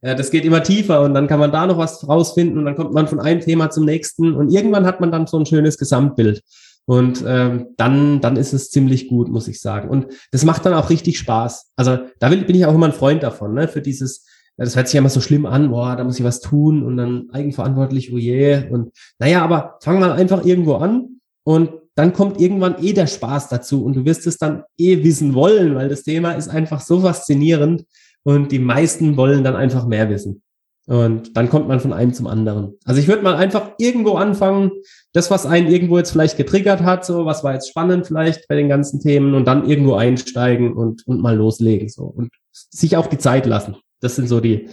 [0.00, 2.76] äh, das geht immer tiefer und dann kann man da noch was rausfinden und dann
[2.76, 5.76] kommt man von einem Thema zum nächsten und irgendwann hat man dann so ein schönes
[5.76, 6.42] Gesamtbild.
[6.86, 9.90] Und ähm, dann, dann ist es ziemlich gut, muss ich sagen.
[9.90, 11.72] Und das macht dann auch richtig Spaß.
[11.76, 13.68] Also da will, bin ich auch immer ein Freund davon, ne?
[13.68, 14.24] Für dieses,
[14.56, 16.96] das hört sich ja immer so schlimm an, boah, da muss ich was tun und
[16.96, 18.66] dann eigenverantwortlich, oh je.
[18.70, 23.48] Und naja, aber fang mal einfach irgendwo an und dann kommt irgendwann eh der Spaß
[23.48, 27.00] dazu und du wirst es dann eh wissen wollen, weil das Thema ist einfach so
[27.00, 27.84] faszinierend
[28.24, 30.42] und die meisten wollen dann einfach mehr wissen.
[30.86, 32.74] Und dann kommt man von einem zum anderen.
[32.84, 34.70] Also ich würde mal einfach irgendwo anfangen,
[35.14, 38.56] das, was einen irgendwo jetzt vielleicht getriggert hat, so, was war jetzt spannend vielleicht bei
[38.56, 42.04] den ganzen Themen und dann irgendwo einsteigen und, und mal loslegen, so.
[42.04, 43.76] Und sich auch die Zeit lassen.
[44.00, 44.68] Das sind so die,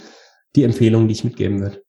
[0.54, 1.82] die Empfehlungen, die ich mitgeben würde.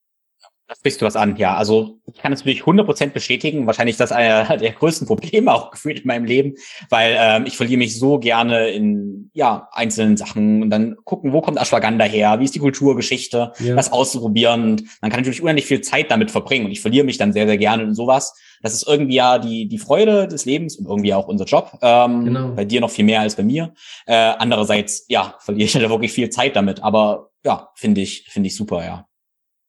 [0.68, 1.56] Das sprichst du was an, ja.
[1.56, 3.68] Also ich kann es natürlich 100% bestätigen.
[3.68, 6.56] Wahrscheinlich das einer der größten Probleme auch gefühlt in meinem Leben,
[6.90, 11.42] weil ähm, ich verliere mich so gerne in ja einzelnen Sachen und dann gucken, wo
[11.42, 13.76] kommt Ashwagandha her, wie ist die Kulturgeschichte, ja.
[13.76, 14.64] das auszuprobieren.
[14.64, 17.46] Und man kann natürlich unendlich viel Zeit damit verbringen und ich verliere mich dann sehr,
[17.46, 18.34] sehr gerne in sowas.
[18.62, 21.78] Das ist irgendwie ja die, die Freude des Lebens und irgendwie auch unser Job.
[21.82, 22.50] Ähm, genau.
[22.52, 23.74] Bei dir noch viel mehr als bei mir.
[24.06, 26.82] Äh, andererseits, ja, verliere ich halt wirklich viel Zeit damit.
[26.82, 29.06] Aber ja, finde ich, finde ich super, ja.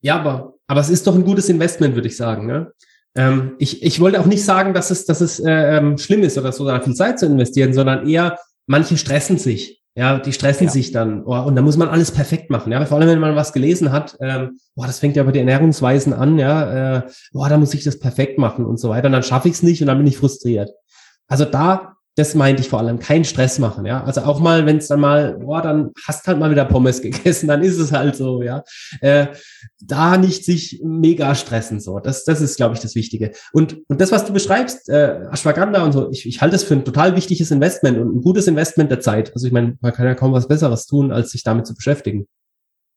[0.01, 2.47] Ja, aber, aber es ist doch ein gutes Investment, würde ich sagen.
[2.47, 2.73] Ne?
[3.17, 6.39] Ähm, ich, ich wollte auch nicht sagen, dass es, dass es äh, ähm, schlimm ist
[6.39, 9.81] oder so, da viel Zeit zu investieren, sondern eher, manche stressen sich.
[9.97, 10.73] Ja, die stressen ja.
[10.73, 11.23] sich dann.
[11.25, 12.73] Oh, und da muss man alles perfekt machen.
[12.73, 15.47] Ja, vor allem, wenn man was gelesen hat, ähm, boah, das fängt ja bei den
[15.47, 17.03] Ernährungsweisen an, ja, äh,
[17.33, 19.07] boah, da muss ich das perfekt machen und so weiter.
[19.07, 20.71] Und dann schaffe ich es nicht und dann bin ich frustriert.
[21.29, 24.05] Also da das meinte ich vor allem, keinen Stress machen, ja.
[24.05, 27.49] Also auch mal, wenn es dann mal, boah, dann hast halt mal wieder Pommes gegessen,
[27.49, 28.63] dann ist es halt so, ja.
[29.01, 29.29] Äh,
[29.81, 31.99] da nicht sich mega stressen, so.
[31.99, 33.33] Das, das ist, glaube ich, das Wichtige.
[33.53, 36.75] Und, und das, was du beschreibst, äh, Ashwagandha und so, ich, ich halte es für
[36.75, 39.33] ein total wichtiges Investment und ein gutes Investment der Zeit.
[39.35, 42.27] Also ich meine, man kann ja kaum was Besseres tun, als sich damit zu beschäftigen.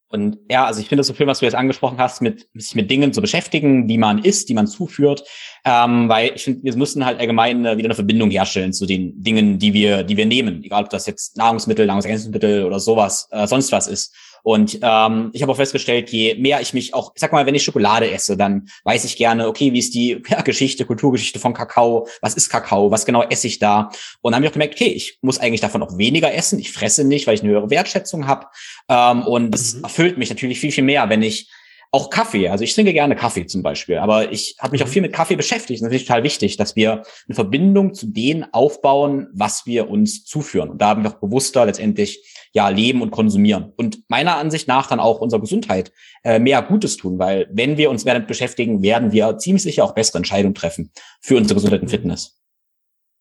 [0.10, 2.76] Und ja, also ich finde es so schön, was du jetzt angesprochen hast, mit sich
[2.76, 5.24] mit Dingen zu beschäftigen, die man isst, die man zuführt,
[5.66, 9.22] ähm, weil ich finde, wir müssen halt allgemein äh, wieder eine Verbindung herstellen zu den
[9.22, 13.48] Dingen, die wir, die wir nehmen, egal ob das jetzt Nahrungsmittel, Nahrungsergänzungsmittel oder sowas, äh,
[13.48, 14.16] sonst was ist.
[14.48, 17.54] Und ähm, ich habe auch festgestellt, je mehr ich mich auch, ich sag mal, wenn
[17.54, 21.54] ich Schokolade esse, dann weiß ich gerne, okay, wie ist die ja, Geschichte, Kulturgeschichte von
[21.54, 23.90] Kakao, was ist Kakao, was genau esse ich da?
[24.22, 26.60] Und dann habe ich auch gemerkt, okay, ich muss eigentlich davon auch weniger essen.
[26.60, 28.46] Ich fresse nicht, weil ich eine höhere Wertschätzung habe.
[28.88, 29.84] Ähm, und es mhm.
[29.84, 31.52] erfüllt mich natürlich viel, viel mehr, wenn ich
[31.92, 32.50] auch Kaffee.
[32.50, 34.92] Also ich trinke gerne Kaffee zum Beispiel, aber ich habe mich auch mhm.
[34.92, 35.82] viel mit Kaffee beschäftigt.
[35.82, 40.70] Das ist total wichtig, dass wir eine Verbindung zu denen aufbauen, was wir uns zuführen.
[40.70, 42.24] Und da haben wir auch bewusster letztendlich
[42.54, 43.74] ja leben und konsumieren.
[43.78, 45.92] Und meiner Ansicht nach dann auch unserer Gesundheit
[46.24, 49.84] äh, mehr Gutes tun, weil wenn wir uns mehr damit beschäftigen, werden wir ziemlich sicher
[49.84, 52.38] auch bessere Entscheidungen treffen für unsere Gesundheit und Fitness.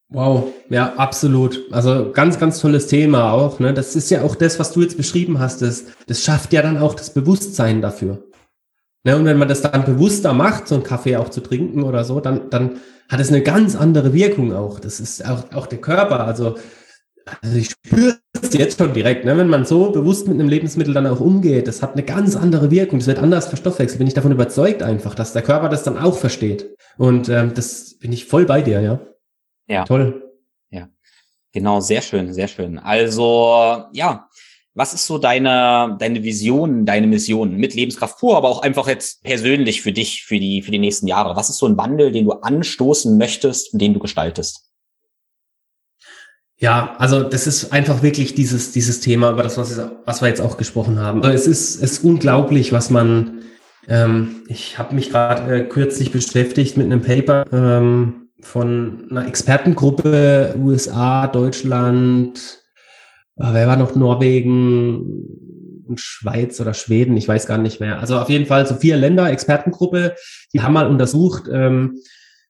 [0.08, 1.64] Wow, ja, absolut.
[1.72, 3.58] Also ganz, ganz tolles Thema auch.
[3.58, 3.74] Ne?
[3.74, 5.62] Das ist ja auch das, was du jetzt beschrieben hast.
[5.62, 8.24] Das, das schafft ja dann auch das Bewusstsein dafür.
[9.06, 12.02] Ne, und wenn man das dann bewusster macht, so einen Kaffee auch zu trinken oder
[12.02, 14.80] so, dann, dann hat es eine ganz andere Wirkung auch.
[14.80, 16.26] Das ist auch, auch der Körper.
[16.26, 16.56] Also,
[17.40, 19.38] also ich spüre es jetzt schon direkt, ne?
[19.38, 22.72] wenn man so bewusst mit einem Lebensmittel dann auch umgeht, das hat eine ganz andere
[22.72, 22.98] Wirkung.
[22.98, 23.98] Das wird anders verstoffwechselt.
[23.98, 26.76] Bin ich davon überzeugt einfach, dass der Körper das dann auch versteht.
[26.98, 28.98] Und ähm, das bin ich voll bei dir, ja.
[29.68, 29.84] Ja.
[29.84, 30.32] Toll.
[30.70, 30.88] Ja.
[31.52, 32.80] Genau, sehr schön, sehr schön.
[32.80, 34.25] Also, ja,
[34.76, 39.22] was ist so deine, deine Vision, deine Mission mit Lebenskraft pur, aber auch einfach jetzt
[39.22, 41.34] persönlich für dich, für die, für die nächsten Jahre?
[41.34, 44.66] Was ist so ein Wandel, den du anstoßen möchtest und den du gestaltest?
[46.58, 50.42] Ja, also das ist einfach wirklich dieses, dieses Thema, über das, was, was wir jetzt
[50.42, 51.22] auch gesprochen haben.
[51.24, 53.44] Es ist, es ist unglaublich, was man,
[53.88, 60.54] ähm, ich habe mich gerade äh, kürzlich beschäftigt mit einem Paper ähm, von einer Expertengruppe
[60.58, 62.65] USA, Deutschland,
[63.36, 68.00] wer war noch Norwegen und Schweiz oder Schweden, ich weiß gar nicht mehr.
[68.00, 70.14] Also auf jeden Fall so vier Länder, Expertengruppe,
[70.52, 71.98] die haben mal untersucht, ähm,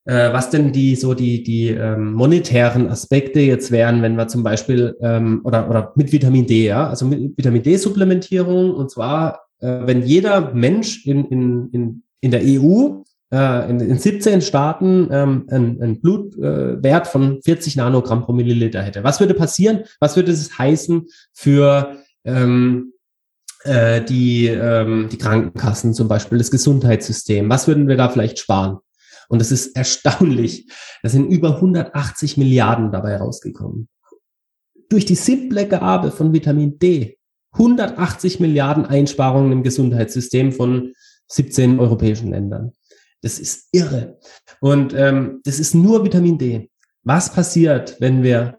[0.05, 4.43] äh, was denn die so die die ähm, monetären Aspekte jetzt wären, wenn wir zum
[4.43, 9.41] Beispiel ähm, oder oder mit Vitamin D, ja, also mit Vitamin D Supplementierung und zwar
[9.59, 13.03] äh, wenn jeder Mensch in in in in der EU
[13.33, 19.05] äh, in, in 17 Staaten ähm, einen, Blutwert äh, von 40 Nanogramm pro Milliliter hätte.
[19.05, 19.85] Was würde passieren?
[20.01, 22.93] Was würde es heißen für ähm,
[23.65, 27.49] äh, die, ähm, die Krankenkassen, zum Beispiel das Gesundheitssystem?
[27.51, 28.79] Was würden wir da vielleicht sparen?
[29.29, 30.71] Und es ist erstaunlich.
[31.03, 33.89] Da sind über 180 Milliarden dabei rausgekommen.
[34.89, 37.19] Durch die simple Gabe von Vitamin D.
[37.53, 40.93] 180 Milliarden Einsparungen im Gesundheitssystem von
[41.29, 42.73] 17 europäischen Ländern.
[43.23, 44.19] Das ist irre.
[44.61, 46.71] Und ähm, das ist nur Vitamin D.
[47.03, 48.59] Was passiert, wenn wir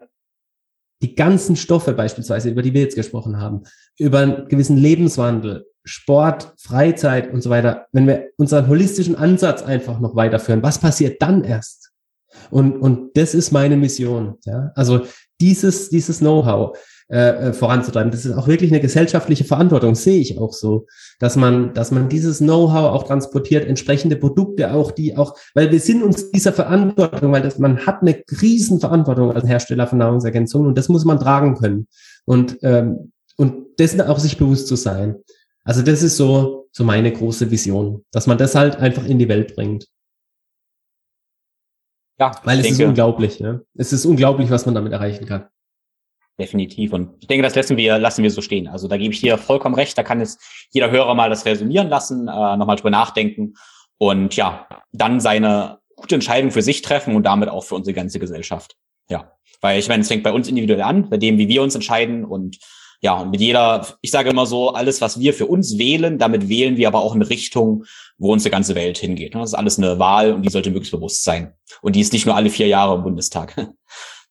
[1.02, 3.62] die ganzen Stoffe beispielsweise, über die wir jetzt gesprochen haben,
[3.98, 10.00] über einen gewissen Lebenswandel, Sport, Freizeit und so weiter, wenn wir unseren holistischen Ansatz einfach
[10.00, 11.92] noch weiterführen, was passiert dann erst?
[12.50, 14.36] Und, und das ist meine Mission.
[14.44, 14.72] Ja?
[14.74, 15.06] Also
[15.40, 16.76] dieses, dieses Know-how
[17.10, 18.10] äh, äh, voranzutreiben.
[18.10, 20.86] Das ist auch wirklich eine gesellschaftliche Verantwortung, sehe ich auch so,
[21.18, 25.80] dass man, dass man dieses Know-how auch transportiert, entsprechende Produkte auch, die auch, weil wir
[25.80, 30.76] sind uns dieser Verantwortung, weil das, man hat eine Riesenverantwortung als Hersteller von Nahrungsergänzungen und
[30.76, 31.86] das muss man tragen können
[32.24, 35.16] und ähm, und dessen auch sich bewusst zu sein.
[35.64, 39.28] Also das ist so so meine große Vision, dass man das halt einfach in die
[39.28, 39.88] Welt bringt.
[42.20, 43.38] Ja, weil es denke, ist unglaublich.
[43.38, 43.60] Ja?
[43.74, 45.48] Es ist unglaublich, was man damit erreichen kann.
[46.38, 46.92] Definitiv.
[46.92, 48.68] Und ich denke, das lassen wir, lassen wir so stehen.
[48.68, 49.98] Also da gebe ich dir vollkommen recht.
[49.98, 53.54] Da kann jetzt jeder Hörer mal das resümieren lassen, äh, nochmal drüber nachdenken
[53.98, 58.20] und ja, dann seine gute Entscheidung für sich treffen und damit auch für unsere ganze
[58.20, 58.76] Gesellschaft.
[59.10, 59.32] Ja.
[59.60, 62.24] Weil ich meine, es fängt bei uns individuell an, bei dem, wie wir uns entscheiden
[62.24, 62.58] und
[63.00, 66.48] ja, und mit jeder, ich sage immer so, alles, was wir für uns wählen, damit
[66.48, 67.84] wählen wir aber auch eine Richtung,
[68.16, 69.36] wo unsere ganze Welt hingeht.
[69.36, 71.54] Das ist alles eine Wahl und die sollte möglichst bewusst sein.
[71.80, 73.54] Und die ist nicht nur alle vier Jahre im Bundestag.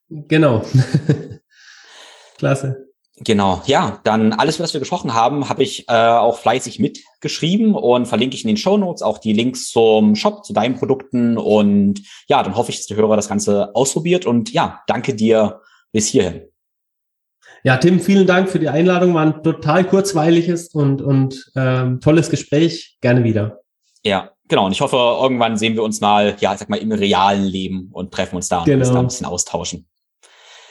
[0.09, 0.63] Genau.
[2.37, 2.87] Klasse.
[3.19, 8.05] Genau, ja, dann alles, was wir gesprochen haben, habe ich äh, auch fleißig mitgeschrieben und
[8.05, 12.01] verlinke ich in den Show Notes auch die Links zum Shop, zu deinen Produkten und
[12.27, 15.61] ja, dann hoffe ich, dass der Hörer das Ganze ausprobiert und ja, danke dir
[15.91, 16.43] bis hierhin.
[17.63, 22.29] Ja, Tim, vielen Dank für die Einladung, war ein total kurzweiliges und, und ähm, tolles
[22.29, 23.61] Gespräch, gerne wieder.
[24.03, 26.91] Ja, genau, und ich hoffe, irgendwann sehen wir uns mal, ja, ich sag mal, im
[26.91, 28.81] realen Leben und treffen uns da und genau.
[28.81, 29.87] uns da ein bisschen austauschen.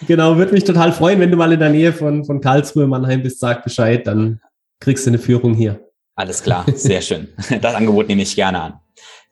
[0.07, 3.23] Genau, würde mich total freuen, wenn du mal in der Nähe von, von Karlsruhe, Mannheim
[3.23, 4.41] bist, sag Bescheid, dann
[4.81, 5.81] kriegst du eine Führung hier.
[6.15, 7.29] Alles klar, sehr schön.
[7.61, 8.81] Das Angebot nehme ich gerne an.